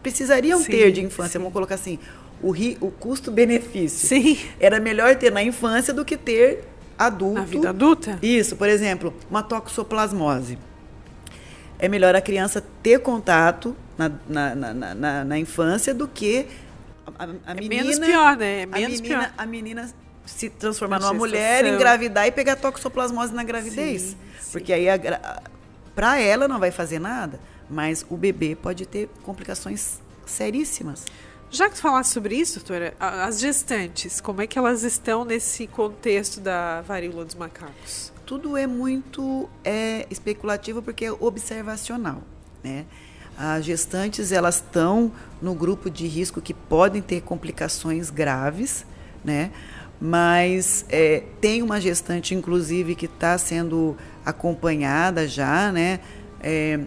precisariam 0.04 0.60
sim, 0.60 0.70
ter 0.70 0.92
de 0.92 1.02
infância. 1.02 1.32
Sim. 1.32 1.40
Vamos 1.40 1.54
colocar 1.54 1.76
assim, 1.76 1.98
o, 2.42 2.52
ri, 2.52 2.78
o 2.82 2.90
custo-benefício. 2.90 4.08
Sim. 4.08 4.38
Era 4.60 4.80
melhor 4.80 5.16
ter 5.16 5.32
na 5.32 5.44
infância 5.44 5.94
do 5.94 6.06
que 6.06 6.18
ter 6.18 6.64
adulto. 6.98 7.40
Na 7.40 7.46
vida 7.46 7.70
adulta? 7.70 8.20
Isso, 8.22 8.56
por 8.56 8.70
exemplo, 8.70 9.14
uma 9.30 9.44
toxoplasmose. 9.44 10.58
É 11.78 11.88
melhor 11.88 12.16
a 12.16 12.22
criança 12.22 12.64
ter 12.84 13.00
contato 13.00 13.76
na, 13.98 14.12
na, 14.28 14.56
na, 14.56 14.74
na, 14.74 15.24
na 15.24 15.40
infância 15.40 15.94
do 15.94 16.08
que 16.08 16.48
a, 17.18 17.24
a 17.24 17.54
menina. 17.54 17.82
É 17.82 17.84
menos 17.84 18.00
pior, 18.00 18.38
né? 18.38 18.62
É 18.62 18.66
menos 18.66 19.00
a 19.00 19.02
menina, 19.02 19.20
pior. 19.20 19.34
A 19.38 19.46
menina 19.46 19.90
se 20.26 20.50
transformar 20.50 21.00
numa 21.00 21.14
mulher, 21.14 21.66
engravidar 21.66 22.28
e 22.28 22.32
pegar 22.32 22.56
toxoplasmose 22.56 23.34
na 23.34 23.44
gravidez. 23.44 24.02
Sim, 24.02 24.18
sim. 24.40 24.52
Porque 24.52 24.72
aí, 24.72 24.86
para 25.96 26.20
ela, 26.20 26.48
não 26.48 26.60
vai 26.60 26.72
fazer 26.72 27.00
nada, 27.00 27.40
mas 27.70 28.06
o 28.10 28.16
bebê 28.16 28.56
pode 28.56 28.86
ter 28.86 29.10
complicações 29.24 30.00
seríssimas. 30.26 31.06
Já 31.52 31.68
que 31.68 31.76
tu 31.76 31.82
falaste 31.82 32.12
sobre 32.12 32.36
isso, 32.36 32.60
doutora, 32.60 32.94
as 33.00 33.40
gestantes, 33.40 34.22
como 34.22 34.42
é 34.42 34.48
que 34.48 34.60
elas 34.60 34.84
estão 34.84 35.26
nesse 35.26 35.66
contexto 35.66 36.40
da 36.40 36.82
varíola 36.82 37.26
dos 37.26 37.34
macacos? 37.34 38.14
Tudo 38.24 38.56
é 38.56 38.68
muito 38.68 39.50
é, 39.64 40.06
especulativo 40.12 40.84
porque 40.84 41.06
é 41.06 41.12
observacional, 41.12 42.22
né? 42.64 42.86
As 43.36 43.66
gestantes 43.66 44.32
elas 44.32 44.56
estão 44.56 45.12
no 45.42 45.56
grupo 45.56 45.90
de 45.90 46.06
risco 46.06 46.40
que 46.40 46.54
podem 46.54 47.02
ter 47.02 47.22
complicações 47.22 48.12
graves, 48.12 48.86
né? 49.26 49.52
Mas 50.00 50.86
é, 50.88 51.24
tem 51.42 51.64
uma 51.64 51.82
gestante, 51.82 52.36
inclusive, 52.36 52.94
que 52.94 53.06
está 53.06 53.38
sendo 53.38 53.98
acompanhada 54.24 55.28
já, 55.28 55.72
né? 55.72 56.00
É, 56.42 56.80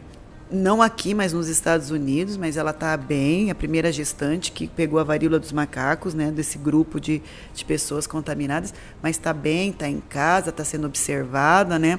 não 0.52 0.82
aqui, 0.82 1.14
mas 1.14 1.32
nos 1.32 1.48
Estados 1.48 1.90
Unidos, 1.90 2.36
mas 2.36 2.56
ela 2.56 2.70
está 2.70 2.96
bem, 2.96 3.50
a 3.50 3.54
primeira 3.54 3.90
gestante 3.90 4.52
que 4.52 4.68
pegou 4.68 4.98
a 4.98 5.04
varíola 5.04 5.38
dos 5.38 5.52
macacos, 5.52 6.14
né, 6.14 6.30
desse 6.30 6.58
grupo 6.58 7.00
de, 7.00 7.22
de 7.54 7.64
pessoas 7.64 8.06
contaminadas, 8.06 8.74
mas 9.02 9.16
está 9.16 9.32
bem, 9.32 9.70
está 9.70 9.88
em 9.88 10.00
casa, 10.00 10.50
está 10.50 10.64
sendo 10.64 10.86
observada, 10.86 11.78
né, 11.78 11.98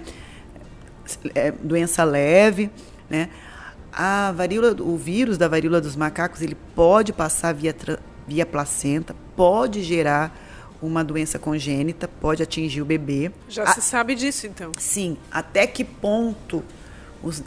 é, 1.33 1.51
doença 1.51 2.03
leve, 2.03 2.69
né, 3.09 3.29
a 3.91 4.31
varíola, 4.31 4.75
o 4.81 4.97
vírus 4.97 5.37
da 5.37 5.47
varíola 5.47 5.81
dos 5.81 5.95
macacos, 5.95 6.41
ele 6.41 6.55
pode 6.75 7.11
passar 7.11 7.53
via, 7.53 7.75
via 8.27 8.45
placenta, 8.45 9.15
pode 9.35 9.83
gerar 9.83 10.39
uma 10.81 11.03
doença 11.03 11.39
congênita, 11.39 12.07
pode 12.07 12.43
atingir 12.43 12.81
o 12.81 12.85
bebê. 12.85 13.31
Já 13.47 13.63
a, 13.63 13.73
se 13.73 13.81
sabe 13.81 14.15
disso, 14.15 14.47
então? 14.47 14.71
Sim, 14.77 15.17
até 15.31 15.65
que 15.65 15.83
ponto 15.83 16.63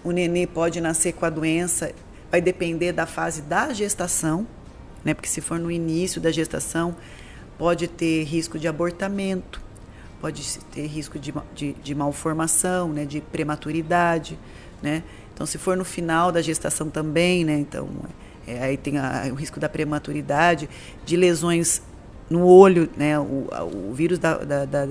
o, 0.04 0.10
nenê 0.10 0.46
pode 0.46 0.80
nascer 0.80 1.12
com 1.12 1.26
a 1.26 1.30
doença, 1.30 1.92
vai 2.30 2.40
depender 2.40 2.92
da 2.92 3.06
fase 3.06 3.42
da 3.42 3.72
gestação, 3.72 4.46
né? 5.04 5.12
Porque 5.12 5.28
se 5.28 5.40
for 5.40 5.58
no 5.58 5.70
início 5.70 6.20
da 6.20 6.30
gestação, 6.30 6.96
pode 7.58 7.86
ter 7.86 8.24
risco 8.24 8.58
de 8.58 8.66
abortamento, 8.66 9.60
pode 10.20 10.58
ter 10.72 10.86
risco 10.86 11.18
de, 11.18 11.32
de, 11.54 11.72
de 11.74 11.94
malformação, 11.94 12.88
né? 12.88 13.04
De 13.04 13.20
prematuridade, 13.20 14.38
né? 14.82 15.02
Então, 15.34 15.46
se 15.46 15.58
for 15.58 15.76
no 15.76 15.84
final 15.84 16.32
da 16.32 16.40
gestação 16.40 16.88
também, 16.88 17.44
né? 17.44 17.58
Então, 17.58 17.88
é, 18.46 18.64
aí 18.64 18.76
tem 18.76 18.96
a, 18.96 19.28
o 19.30 19.34
risco 19.34 19.60
da 19.60 19.68
prematuridade, 19.68 20.68
de 21.04 21.16
lesões 21.16 21.82
no 22.30 22.46
olho, 22.46 22.88
né? 22.96 23.18
O, 23.18 23.46
o 23.90 23.92
vírus 23.94 24.18
da, 24.18 24.38
da, 24.38 24.64
da, 24.64 24.86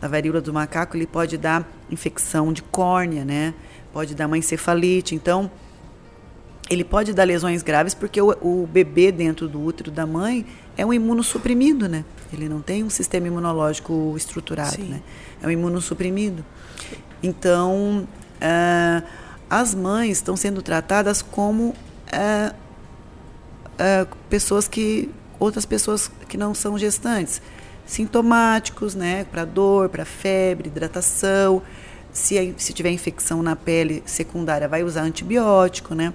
da 0.00 0.08
varíola 0.08 0.40
do 0.40 0.52
macaco, 0.52 0.96
ele 0.96 1.06
pode 1.06 1.36
dar 1.36 1.68
infecção 1.90 2.52
de 2.52 2.62
córnea, 2.62 3.24
né? 3.24 3.54
Pode 3.92 4.14
dar 4.14 4.26
uma 4.26 4.38
encefalite. 4.38 5.14
Então, 5.14 5.50
ele 6.68 6.84
pode 6.84 7.12
dar 7.12 7.24
lesões 7.24 7.62
graves 7.62 7.94
porque 7.94 8.20
o, 8.20 8.30
o 8.42 8.66
bebê 8.66 9.12
dentro 9.12 9.48
do 9.48 9.62
útero 9.62 9.90
da 9.90 10.06
mãe 10.06 10.44
é 10.76 10.84
um 10.84 10.92
imunossuprimido, 10.92 11.88
né? 11.88 12.04
Ele 12.32 12.48
não 12.48 12.60
tem 12.60 12.82
um 12.82 12.90
sistema 12.90 13.28
imunológico 13.28 14.14
estruturado, 14.16 14.76
Sim. 14.76 14.88
né? 14.88 15.02
É 15.42 15.46
um 15.46 15.50
imunossuprimido. 15.50 16.44
Então, 17.22 18.06
uh, 18.36 19.06
as 19.48 19.74
mães 19.74 20.18
estão 20.18 20.36
sendo 20.36 20.60
tratadas 20.60 21.22
como 21.22 21.68
uh, 21.68 22.54
uh, 22.54 24.16
pessoas 24.28 24.66
que 24.66 25.08
outras 25.38 25.64
pessoas 25.64 26.10
que 26.28 26.36
não 26.36 26.54
são 26.54 26.78
gestantes, 26.78 27.40
sintomáticos, 27.86 28.94
né? 28.94 29.24
Para 29.30 29.44
dor, 29.44 29.88
para 29.88 30.04
febre, 30.04 30.68
hidratação 30.68 31.62
se, 32.16 32.54
se 32.56 32.72
tiver 32.72 32.90
infecção 32.90 33.42
na 33.42 33.54
pele 33.54 34.02
secundária, 34.06 34.66
vai 34.66 34.82
usar 34.82 35.02
antibiótico, 35.02 35.94
né? 35.94 36.14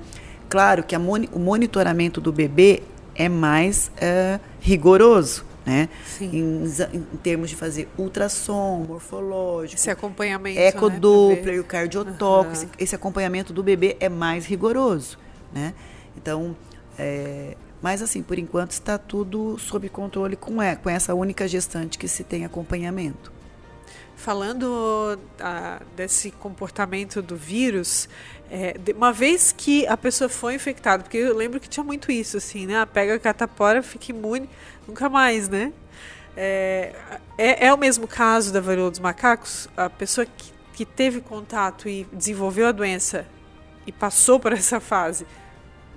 Claro 0.49 0.83
que 0.83 0.97
moni 0.97 1.29
o 1.31 1.37
monitoramento 1.37 2.19
do 2.19 2.31
bebê 2.31 2.81
é 3.13 3.29
mais 3.29 3.91
é, 3.97 4.39
rigoroso, 4.59 5.45
né? 5.63 5.87
Em, 6.19 6.65
em, 6.65 7.17
termos 7.21 7.51
de 7.51 7.55
fazer 7.55 7.87
ultrassom, 7.97 8.83
morfológico, 8.87 9.79
esse 9.79 9.91
acompanhamento, 9.91 10.59
ecodoppler, 10.59 11.55
né, 11.55 11.59
o 11.59 11.63
cardiotoco, 11.63 12.47
uhum. 12.47 12.51
esse, 12.51 12.67
esse, 12.79 12.95
acompanhamento 12.95 13.53
do 13.53 13.61
bebê 13.61 13.95
é 13.99 14.09
mais 14.09 14.47
rigoroso, 14.47 15.19
né? 15.53 15.73
Então, 16.17 16.55
é, 16.97 17.55
mas 17.79 18.01
assim, 18.01 18.23
por 18.23 18.39
enquanto 18.39 18.71
está 18.71 18.97
tudo 18.97 19.57
sob 19.59 19.87
controle 19.87 20.35
com, 20.35 20.59
é, 20.59 20.75
com 20.75 20.89
essa 20.89 21.13
única 21.13 21.47
gestante 21.47 21.99
que 21.99 22.07
se 22.07 22.23
tem 22.23 22.43
acompanhamento. 22.43 23.31
Falando 24.21 25.17
ah, 25.39 25.81
desse 25.95 26.29
comportamento 26.29 27.23
do 27.23 27.35
vírus, 27.35 28.07
é, 28.51 28.75
uma 28.95 29.11
vez 29.11 29.51
que 29.51 29.87
a 29.87 29.97
pessoa 29.97 30.29
foi 30.29 30.53
infectada, 30.53 31.01
porque 31.01 31.17
eu 31.17 31.35
lembro 31.35 31.59
que 31.59 31.67
tinha 31.67 31.83
muito 31.83 32.11
isso, 32.11 32.37
assim, 32.37 32.67
né? 32.67 32.85
Pega 32.85 33.15
a 33.15 33.19
catapora, 33.19 33.81
fica 33.81 34.11
imune, 34.11 34.47
nunca 34.87 35.09
mais, 35.09 35.49
né? 35.49 35.73
É, 36.37 36.93
é, 37.35 37.65
é, 37.65 37.73
o 37.73 37.77
mesmo 37.77 38.07
caso 38.07 38.53
da 38.53 38.61
varíola 38.61 38.91
dos 38.91 38.99
macacos? 38.99 39.67
A 39.75 39.89
pessoa 39.89 40.25
que, 40.25 40.53
que 40.73 40.85
teve 40.85 41.19
contato 41.19 41.89
e 41.89 42.07
desenvolveu 42.13 42.67
a 42.67 42.71
doença 42.71 43.25
e 43.87 43.91
passou 43.91 44.39
por 44.39 44.53
essa 44.53 44.79
fase, 44.79 45.25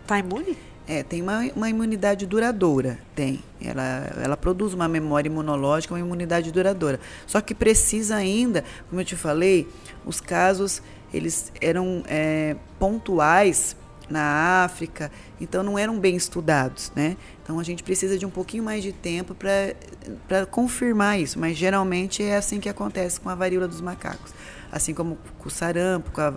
está 0.02 0.18
imune? 0.18 0.56
É, 0.86 1.02
tem 1.02 1.22
uma, 1.22 1.40
uma 1.56 1.70
imunidade 1.70 2.26
duradoura, 2.26 2.98
tem. 3.14 3.42
Ela, 3.62 4.12
ela 4.22 4.36
produz 4.36 4.74
uma 4.74 4.86
memória 4.86 5.28
imunológica, 5.28 5.94
uma 5.94 6.00
imunidade 6.00 6.52
duradoura. 6.52 7.00
Só 7.26 7.40
que 7.40 7.54
precisa 7.54 8.16
ainda, 8.16 8.64
como 8.90 9.00
eu 9.00 9.04
te 9.04 9.16
falei, 9.16 9.66
os 10.04 10.20
casos 10.20 10.82
eles 11.12 11.52
eram 11.60 12.02
é, 12.06 12.56
pontuais 12.78 13.76
na 14.10 14.64
África, 14.64 15.10
então 15.40 15.62
não 15.62 15.78
eram 15.78 15.98
bem 15.98 16.14
estudados, 16.16 16.92
né? 16.94 17.16
Então 17.42 17.58
a 17.58 17.62
gente 17.62 17.82
precisa 17.82 18.18
de 18.18 18.26
um 18.26 18.30
pouquinho 18.30 18.62
mais 18.62 18.82
de 18.82 18.92
tempo 18.92 19.34
para 19.34 20.46
confirmar 20.46 21.18
isso, 21.18 21.38
mas 21.38 21.56
geralmente 21.56 22.22
é 22.22 22.36
assim 22.36 22.60
que 22.60 22.68
acontece 22.68 23.18
com 23.20 23.30
a 23.30 23.34
varíola 23.34 23.66
dos 23.66 23.80
macacos, 23.80 24.32
assim 24.70 24.92
como 24.92 25.16
com 25.38 25.48
o 25.48 25.50
sarampo, 25.50 26.10
com 26.10 26.20
a 26.20 26.34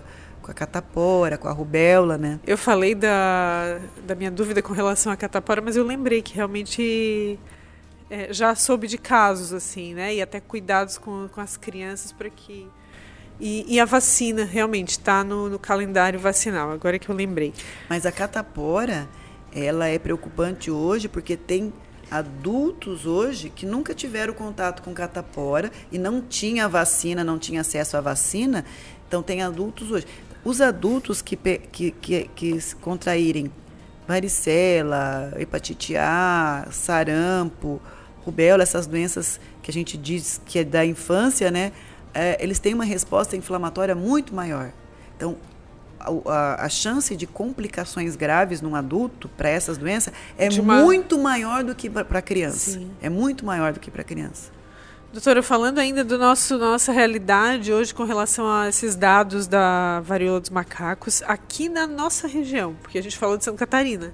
com 0.48 0.52
a 0.52 0.54
catapora, 0.54 1.36
com 1.36 1.46
a 1.46 1.52
rubéola, 1.52 2.16
né? 2.16 2.40
Eu 2.46 2.56
falei 2.56 2.94
da, 2.94 3.78
da 4.06 4.14
minha 4.14 4.30
dúvida 4.30 4.62
com 4.62 4.72
relação 4.72 5.12
à 5.12 5.16
catapora, 5.16 5.60
mas 5.60 5.76
eu 5.76 5.84
lembrei 5.84 6.22
que 6.22 6.34
realmente 6.34 7.38
é, 8.08 8.32
já 8.32 8.54
soube 8.54 8.86
de 8.86 8.96
casos 8.96 9.52
assim, 9.52 9.92
né? 9.92 10.14
E 10.14 10.22
até 10.22 10.40
cuidados 10.40 10.96
com, 10.96 11.28
com 11.30 11.40
as 11.40 11.58
crianças 11.58 12.12
para 12.12 12.30
que 12.30 12.66
e, 13.38 13.64
e, 13.68 13.78
a 13.78 13.84
vacina 13.84 14.44
realmente 14.44 14.92
está 14.92 15.22
no, 15.22 15.48
no, 15.48 15.60
calendário 15.60 16.18
vacinal. 16.18 16.72
Agora 16.72 16.98
que 16.98 17.08
eu 17.08 17.14
lembrei. 17.14 17.54
Mas 17.88 18.04
a 18.04 18.10
catapora, 18.10 19.08
ela 19.54 19.86
é 19.86 19.96
preocupante 19.96 20.72
hoje 20.72 21.08
porque 21.08 21.36
tem 21.36 21.72
adultos 22.10 23.06
hoje 23.06 23.48
que 23.50 23.64
nunca 23.64 23.94
tiveram 23.94 24.32
contato 24.32 24.82
com 24.82 24.92
catapora 24.92 25.70
e 25.92 25.98
não 25.98 26.20
tinha 26.20 26.66
vacina, 26.66 27.22
não 27.22 27.38
tinha 27.38 27.60
acesso 27.60 27.96
à 27.96 28.00
vacina. 28.00 28.64
Então 29.06 29.22
tem 29.22 29.40
adultos 29.40 29.90
hoje. 29.90 30.06
Os 30.48 30.62
adultos 30.62 31.20
que, 31.20 31.36
que, 31.36 31.90
que, 31.90 32.30
que 32.34 32.74
contraírem 32.76 33.52
varicela, 34.06 35.30
hepatite 35.38 35.94
A, 35.94 36.66
sarampo, 36.70 37.78
rubéola, 38.24 38.62
essas 38.62 38.86
doenças 38.86 39.38
que 39.62 39.70
a 39.70 39.74
gente 39.74 39.98
diz 39.98 40.40
que 40.46 40.60
é 40.60 40.64
da 40.64 40.86
infância, 40.86 41.50
né? 41.50 41.70
É, 42.14 42.42
eles 42.42 42.58
têm 42.58 42.72
uma 42.72 42.86
resposta 42.86 43.36
inflamatória 43.36 43.94
muito 43.94 44.34
maior. 44.34 44.72
Então, 45.18 45.36
a, 46.00 46.64
a, 46.64 46.68
chance 46.70 47.14
de 47.14 47.26
complicações 47.26 48.16
graves 48.16 48.62
num 48.62 48.74
adulto 48.74 49.28
para 49.28 49.50
essas 49.50 49.76
doenças 49.76 50.14
é 50.38 50.48
uma... 50.48 50.82
muito 50.82 51.18
maior 51.18 51.62
do 51.62 51.74
que 51.74 51.90
para 51.90 52.20
a 52.20 52.22
criança. 52.22 52.70
Sim. 52.70 52.90
É 53.02 53.10
muito 53.10 53.44
maior 53.44 53.74
do 53.74 53.80
que 53.80 53.90
para 53.90 54.00
a 54.00 54.04
criança. 54.04 54.50
Doutora, 55.10 55.42
falando 55.42 55.78
ainda 55.78 56.04
do 56.04 56.18
nosso 56.18 56.58
nossa 56.58 56.92
realidade 56.92 57.72
hoje 57.72 57.94
com 57.94 58.04
relação 58.04 58.46
a 58.46 58.68
esses 58.68 58.94
dados 58.94 59.46
da 59.46 60.00
varíola 60.00 60.38
dos 60.38 60.50
macacos, 60.50 61.22
aqui 61.22 61.66
na 61.66 61.86
nossa 61.86 62.28
região, 62.28 62.74
porque 62.82 62.98
a 62.98 63.02
gente 63.02 63.16
falou 63.16 63.38
de 63.38 63.42
Santa 63.42 63.56
Catarina, 63.56 64.12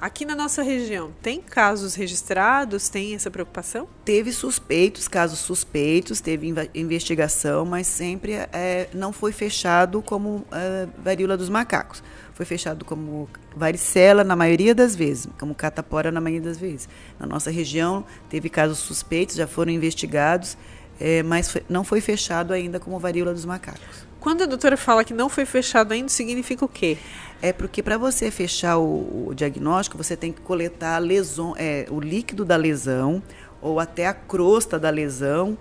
aqui 0.00 0.24
na 0.24 0.34
nossa 0.34 0.62
região, 0.62 1.12
tem 1.22 1.40
casos 1.40 1.94
registrados? 1.94 2.88
Tem 2.88 3.14
essa 3.14 3.30
preocupação? 3.30 3.88
Teve 4.04 4.32
suspeitos, 4.32 5.08
casos 5.08 5.38
suspeitos, 5.38 6.20
teve 6.20 6.52
investigação, 6.74 7.64
mas 7.64 7.86
sempre 7.86 8.32
é, 8.34 8.88
não 8.94 9.12
foi 9.12 9.32
fechado 9.32 10.02
como 10.02 10.44
é, 10.52 10.86
varíola 10.98 11.36
dos 11.36 11.48
macacos 11.48 12.02
foi 12.36 12.44
fechado 12.44 12.84
como 12.84 13.30
varicela 13.56 14.22
na 14.22 14.36
maioria 14.36 14.74
das 14.74 14.94
vezes, 14.94 15.26
como 15.38 15.54
catapora 15.54 16.12
na 16.12 16.20
maioria 16.20 16.46
das 16.46 16.58
vezes. 16.58 16.86
Na 17.18 17.26
nossa 17.26 17.50
região 17.50 18.04
teve 18.28 18.50
casos 18.50 18.78
suspeitos, 18.78 19.36
já 19.36 19.46
foram 19.46 19.72
investigados, 19.72 20.58
é, 21.00 21.22
mas 21.22 21.50
foi, 21.50 21.62
não 21.66 21.82
foi 21.82 22.02
fechado 22.02 22.52
ainda 22.52 22.78
como 22.78 22.98
varíola 22.98 23.32
dos 23.32 23.46
macacos. 23.46 24.05
Quando 24.26 24.42
a 24.42 24.46
doutora 24.46 24.76
fala 24.76 25.04
que 25.04 25.14
não 25.14 25.28
foi 25.28 25.46
fechado 25.46 25.92
ainda, 25.92 26.08
significa 26.08 26.64
o 26.64 26.68
quê? 26.68 26.98
É 27.40 27.52
porque 27.52 27.80
para 27.80 27.96
você 27.96 28.28
fechar 28.28 28.76
o, 28.76 29.28
o, 29.28 29.32
diagnóstico, 29.32 29.96
você 29.96 30.16
tem 30.16 30.32
que 30.32 30.40
coletar 30.40 30.98
lesão, 30.98 31.54
é, 31.56 31.86
o 31.92 32.00
líquido 32.00 32.44
da 32.44 32.56
lesão 32.56 33.22
ou 33.62 33.78
até 33.78 34.08
a 34.08 34.12
crosta 34.12 34.80
da 34.80 34.90
lesão 34.90 35.56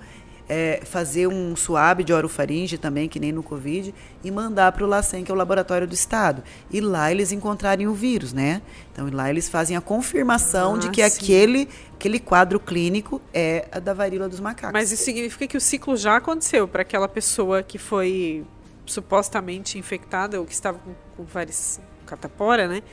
é, 0.50 0.82
fazer 0.84 1.28
um 1.28 1.56
suave 1.56 2.04
de 2.04 2.12
orofaringe 2.12 2.76
também, 2.76 3.08
que 3.08 3.20
nem 3.20 3.32
no 3.32 3.44
Covid, 3.44 3.94
e 4.24 4.32
mandar 4.32 4.72
para 4.72 4.84
o 4.84 4.88
LACEN, 4.88 5.24
que 5.24 5.32
é 5.32 5.34
o 5.36 5.38
laboratório 5.38 5.88
do 5.88 5.94
Estado. 5.94 6.44
E 6.72 6.82
lá 6.82 7.12
eles 7.12 7.32
encontrarem 7.32 7.88
o 7.88 7.94
vírus, 7.94 8.34
né? 8.34 8.64
Então 8.92 9.08
lá 9.12 9.30
eles 9.30 9.48
fazem 9.48 9.78
a 9.78 9.82
confirmação 9.82 10.74
ah, 10.74 10.78
de 10.80 10.90
que 10.90 11.04
aquele, 11.04 11.70
aquele 11.94 12.20
quadro 12.20 12.60
clínico 12.60 13.22
é 13.32 13.68
a 13.72 13.78
da 13.78 13.94
varíola 13.94 14.28
dos 14.28 14.40
macacos. 14.40 14.74
Mas 14.74 14.92
isso 14.92 15.04
significa 15.04 15.46
que 15.46 15.56
o 15.56 15.62
ciclo 15.62 15.96
já 15.96 16.16
aconteceu 16.16 16.68
para 16.68 16.82
aquela 16.82 17.08
pessoa 17.08 17.62
que 17.62 17.78
foi 17.78 18.44
supostamente 18.86 19.78
infectada 19.78 20.40
ou 20.40 20.46
que 20.46 20.54
estava 20.54 20.78
com, 20.80 20.94
com 21.16 21.24
vários 21.24 21.80
catapora, 22.06 22.68
né? 22.68 22.84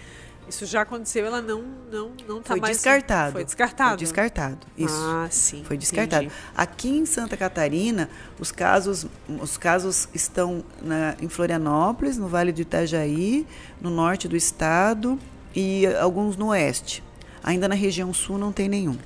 Isso 0.48 0.66
já 0.66 0.82
aconteceu, 0.82 1.24
ela 1.24 1.40
não 1.40 1.62
não 1.90 2.10
não 2.28 2.42
tá 2.42 2.48
foi 2.48 2.60
mais 2.60 2.76
descartado. 2.76 3.32
Foi 3.32 3.44
descartado. 3.44 3.90
Foi 3.90 3.98
descartado. 3.98 4.66
Isso. 4.76 4.94
Ah, 4.94 5.28
sim. 5.30 5.62
Foi 5.64 5.76
descartado. 5.76 6.24
Entendi. 6.24 6.40
Aqui 6.56 6.88
em 6.88 7.06
Santa 7.06 7.36
Catarina, 7.36 8.10
os 8.40 8.50
casos 8.50 9.06
os 9.40 9.56
casos 9.56 10.08
estão 10.12 10.64
na, 10.80 11.14
em 11.20 11.28
Florianópolis, 11.28 12.18
no 12.18 12.26
Vale 12.26 12.50
do 12.50 12.60
Itajaí, 12.60 13.46
no 13.80 13.88
norte 13.88 14.26
do 14.26 14.36
estado 14.36 15.18
e 15.54 15.86
alguns 16.00 16.36
no 16.36 16.48
oeste. 16.48 17.04
Ainda 17.42 17.68
na 17.68 17.74
região 17.74 18.12
sul 18.12 18.36
não 18.36 18.52
tem 18.52 18.68
nenhum. 18.68 18.98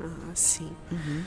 Ah, 0.00 0.32
sim. 0.34 0.70
Uhum. 0.90 1.22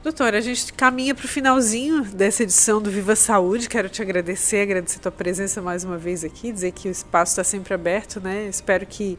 Doutora, 0.00 0.38
a 0.38 0.40
gente 0.40 0.72
caminha 0.72 1.12
para 1.12 1.24
o 1.24 1.28
finalzinho 1.28 2.02
dessa 2.04 2.44
edição 2.44 2.80
do 2.80 2.88
Viva 2.88 3.16
Saúde. 3.16 3.68
Quero 3.68 3.88
te 3.88 4.00
agradecer, 4.00 4.62
agradecer 4.62 4.98
a 4.98 5.02
tua 5.02 5.12
presença 5.12 5.60
mais 5.60 5.82
uma 5.82 5.98
vez 5.98 6.22
aqui, 6.22 6.52
dizer 6.52 6.70
que 6.70 6.88
o 6.88 6.90
espaço 6.90 7.32
está 7.32 7.42
sempre 7.42 7.74
aberto, 7.74 8.20
né? 8.20 8.46
Espero 8.48 8.86
que 8.86 9.18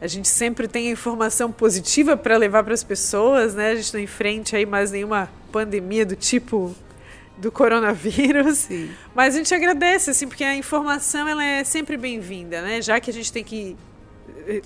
a 0.00 0.06
gente 0.06 0.26
sempre 0.26 0.66
tenha 0.66 0.90
informação 0.90 1.52
positiva 1.52 2.16
para 2.16 2.38
levar 2.38 2.64
para 2.64 2.72
as 2.72 2.82
pessoas, 2.82 3.54
né? 3.54 3.72
A 3.72 3.74
gente 3.74 3.92
não 3.92 4.00
enfrente 4.00 4.56
aí 4.56 4.64
mais 4.64 4.90
nenhuma 4.90 5.30
pandemia 5.52 6.06
do 6.06 6.16
tipo 6.16 6.74
do 7.36 7.52
coronavírus. 7.52 8.58
Sim. 8.58 8.90
Mas 9.14 9.34
a 9.34 9.38
gente 9.38 9.54
agradece, 9.54 10.08
assim, 10.08 10.26
porque 10.26 10.42
a 10.42 10.56
informação 10.56 11.28
ela 11.28 11.44
é 11.44 11.62
sempre 11.64 11.98
bem-vinda, 11.98 12.62
né? 12.62 12.80
Já 12.80 12.98
que 12.98 13.10
a 13.10 13.14
gente 13.14 13.30
tem 13.30 13.44
que 13.44 13.76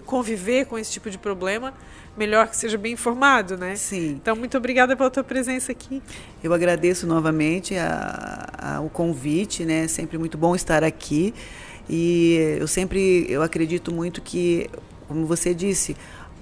conviver 0.04 0.66
com 0.66 0.78
esse 0.78 0.90
tipo 0.90 1.10
de 1.10 1.18
problema, 1.18 1.74
melhor 2.16 2.48
que 2.48 2.56
seja 2.56 2.76
bem 2.76 2.92
informado, 2.92 3.56
né? 3.56 3.76
Sim. 3.76 4.18
Então, 4.20 4.34
muito 4.34 4.56
obrigada 4.56 4.96
pela 4.96 5.10
tua 5.10 5.24
presença 5.24 5.72
aqui. 5.72 6.02
Eu 6.42 6.52
agradeço 6.52 7.06
novamente 7.06 7.76
a, 7.76 8.48
a, 8.58 8.80
o 8.80 8.90
convite, 8.90 9.64
né? 9.64 9.86
Sempre 9.86 10.18
muito 10.18 10.36
bom 10.36 10.54
estar 10.54 10.82
aqui. 10.82 11.32
E 11.88 12.56
eu 12.58 12.66
sempre, 12.66 13.26
eu 13.28 13.42
acredito 13.42 13.92
muito 13.92 14.20
que, 14.20 14.68
como 15.06 15.24
você 15.24 15.54
disse, 15.54 15.96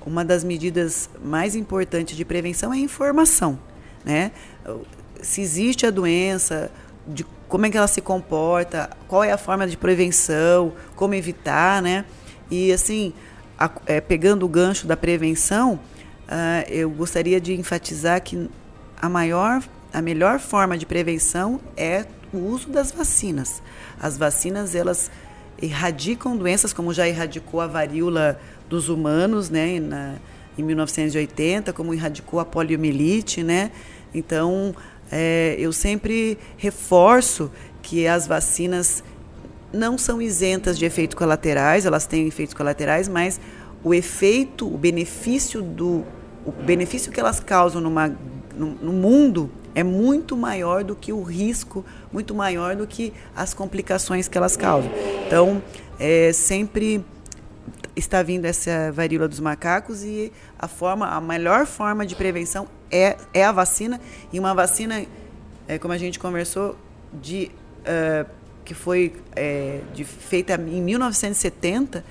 uma 0.05 0.25
das 0.25 0.43
medidas 0.43 1.11
mais 1.23 1.55
importantes 1.55 2.17
de 2.17 2.25
prevenção 2.25 2.73
é 2.73 2.77
a 2.77 2.81
informação, 2.81 3.59
né? 4.05 4.33
Se 5.21 5.41
existe 5.41 5.87
a 5.87 5.91
doença, 5.91 6.71
de 7.07 7.25
como 7.49 7.67
é 7.67 7.71
que 7.71 7.77
ela 7.77 7.87
se 7.87 8.01
comporta, 8.01 8.91
qual 9.07 9.23
é 9.23 9.31
a 9.31 9.39
forma 9.39 9.67
de 9.67 9.77
prevenção, 9.77 10.73
como 10.95 11.15
evitar, 11.15 11.81
né? 11.81 12.05
E 12.51 12.73
assim, 12.73 13.13
a, 13.59 13.71
é, 13.87 14.01
pegando 14.01 14.45
o 14.45 14.49
gancho 14.49 14.87
da 14.87 14.97
prevenção, 14.97 15.75
uh, 15.75 16.69
eu 16.69 16.91
gostaria 16.91 17.41
de 17.41 17.55
enfatizar 17.55 18.23
que 18.23 18.49
a 19.01 19.09
maior, 19.09 19.63
a 19.93 20.03
melhor 20.03 20.39
forma 20.39 20.77
de 20.77 20.87
prevenção 20.87 21.61
é 21.77 22.05
o 22.33 22.39
uso 22.39 22.69
das 22.69 22.93
vacinas. 22.93 23.63
As 24.01 24.17
vacinas 24.17 24.75
elas 24.75 25.11
erradicam 25.61 26.37
doenças 26.37 26.73
como 26.73 26.93
já 26.93 27.09
erradicou 27.09 27.61
a 27.61 27.67
varíola 27.67 28.39
dos 28.69 28.89
humanos, 28.89 29.49
né, 29.49 29.81
na, 29.81 30.17
em 30.59 30.63
1980, 30.63 31.73
como 31.73 31.95
erradicou 31.95 32.41
a 32.41 32.45
poliomielite, 32.45 33.43
né? 33.43 33.71
Então, 34.15 34.75
é, 35.11 35.55
eu 35.59 35.73
sempre 35.73 36.39
reforço 36.57 37.51
que 37.83 38.07
as 38.07 38.27
vacinas 38.27 39.05
não 39.73 39.99
são 39.99 40.21
isentas 40.21 40.79
de 40.79 40.85
efeitos 40.85 41.15
colaterais, 41.15 41.87
elas 41.87 42.07
têm 42.07 42.27
efeitos 42.27 42.55
colaterais, 42.55 43.09
mas 43.09 43.41
o 43.83 43.93
efeito, 43.93 44.67
o 44.67 44.77
benefício 44.79 45.63
do 45.63 46.05
o 46.45 46.53
benefício 46.53 47.11
que 47.11 47.19
elas 47.19 47.41
causam 47.41 47.81
numa, 47.81 48.09
no, 48.55 48.67
no 48.81 48.93
mundo 48.93 49.51
é 49.75 49.83
muito 49.83 50.37
maior 50.37 50.85
do 50.85 50.95
que 50.95 51.13
o 51.13 51.23
risco, 51.23 51.85
muito 52.13 52.35
maior 52.35 52.77
do 52.77 52.87
que 52.87 53.13
as 53.35 53.53
complicações 53.53 54.29
que 54.29 54.39
elas 54.39 54.57
causam. 54.57 54.91
Então, 55.27 55.61
é, 55.99 56.33
sempre 56.33 57.05
está 57.97 58.23
vindo 58.23 58.45
essa 58.45 58.93
varíola 58.93 59.27
dos 59.27 59.41
macacos 59.41 60.05
e 60.05 60.33
a 60.59 60.69
forma, 60.69 61.09
a 61.09 61.21
melhor 61.21 61.67
forma 61.67 62.07
de 62.07 62.15
prevenção 62.15 62.69
é, 62.91 63.17
é 63.35 63.45
a 63.45 63.53
vacina 63.53 64.01
e 64.33 64.39
uma 64.39 64.55
vacina, 64.55 65.05
é, 65.67 65.79
como 65.79 65.93
a 65.93 65.99
gente 65.99 66.19
conversou, 66.19 66.77
de 67.13 67.51
uh, 67.81 68.27
que 68.67 68.75
foi 68.75 69.15
é, 69.35 69.81
de, 69.95 70.05
feita 70.05 70.55
em 70.55 70.83
1970, 70.83 72.05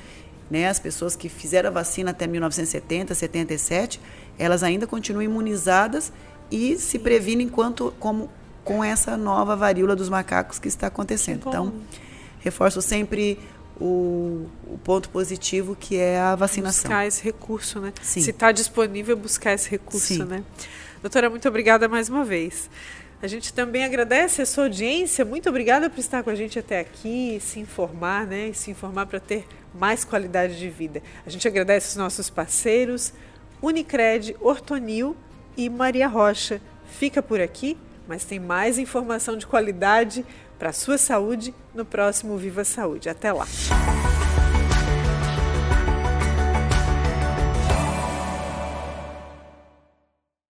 né, 0.49 0.67
as 0.67 0.79
pessoas 0.79 1.15
que 1.15 1.27
fizeram 1.27 1.69
a 1.69 1.71
vacina 1.71 2.11
até 2.11 2.25
1970, 2.25 3.13
77, 3.13 4.01
elas 4.39 4.63
ainda 4.63 4.87
continuam 4.87 5.21
imunizadas 5.21 6.13
e 6.49 6.77
se 6.77 6.97
previnem 6.97 7.49
quanto, 7.49 7.93
como, 7.99 8.29
com 8.63 8.83
essa 8.83 9.17
nova 9.17 9.55
varíola 9.55 9.95
dos 9.95 10.07
macacos 10.07 10.57
que 10.57 10.67
está 10.67 10.87
acontecendo. 10.87 11.41
Que 11.41 11.49
então, 11.49 11.73
reforço 12.39 12.81
sempre 12.81 13.37
o, 13.79 14.47
o, 14.65 14.79
ponto 14.83 15.09
positivo 15.09 15.75
que 15.77 15.97
é 15.97 16.17
a 16.17 16.35
vacinação. 16.35 16.83
Buscar 16.83 17.05
esse 17.05 17.21
recurso, 17.21 17.81
né? 17.81 17.91
Sim. 18.01 18.21
Se 18.21 18.29
está 18.29 18.51
disponível, 18.53 19.17
buscar 19.17 19.53
esse 19.53 19.69
recurso, 19.69 20.13
Sim. 20.13 20.23
né? 20.23 20.43
Doutora, 21.01 21.29
muito 21.29 21.47
obrigada 21.47 21.89
mais 21.89 22.07
uma 22.07 22.23
vez. 22.23 22.69
A 23.25 23.27
gente 23.27 23.51
também 23.51 23.83
agradece 23.83 24.43
a 24.43 24.45
sua 24.45 24.65
audiência. 24.65 25.25
Muito 25.25 25.49
obrigada 25.49 25.89
por 25.89 25.99
estar 25.99 26.21
com 26.21 26.29
a 26.29 26.35
gente 26.35 26.59
até 26.59 26.79
aqui, 26.79 27.39
se 27.41 27.59
informar, 27.59 28.27
né? 28.27 28.49
E 28.49 28.53
se 28.53 28.69
informar 28.69 29.07
para 29.07 29.19
ter 29.19 29.47
mais 29.73 30.05
qualidade 30.05 30.59
de 30.59 30.69
vida. 30.69 31.01
A 31.25 31.29
gente 31.31 31.47
agradece 31.47 31.89
os 31.89 31.95
nossos 31.95 32.29
parceiros, 32.29 33.11
Unicred, 33.63 34.35
Ortonil 34.39 35.17
e 35.57 35.71
Maria 35.71 36.07
Rocha. 36.07 36.61
Fica 36.99 37.19
por 37.19 37.41
aqui, 37.41 37.75
mas 38.07 38.25
tem 38.25 38.39
mais 38.39 38.77
informação 38.77 39.35
de 39.35 39.47
qualidade 39.47 40.23
para 40.59 40.69
a 40.69 40.73
sua 40.73 40.99
saúde 40.99 41.51
no 41.73 41.83
próximo 41.83 42.37
Viva 42.37 42.63
Saúde. 42.63 43.09
Até 43.09 43.33
lá! 43.33 43.47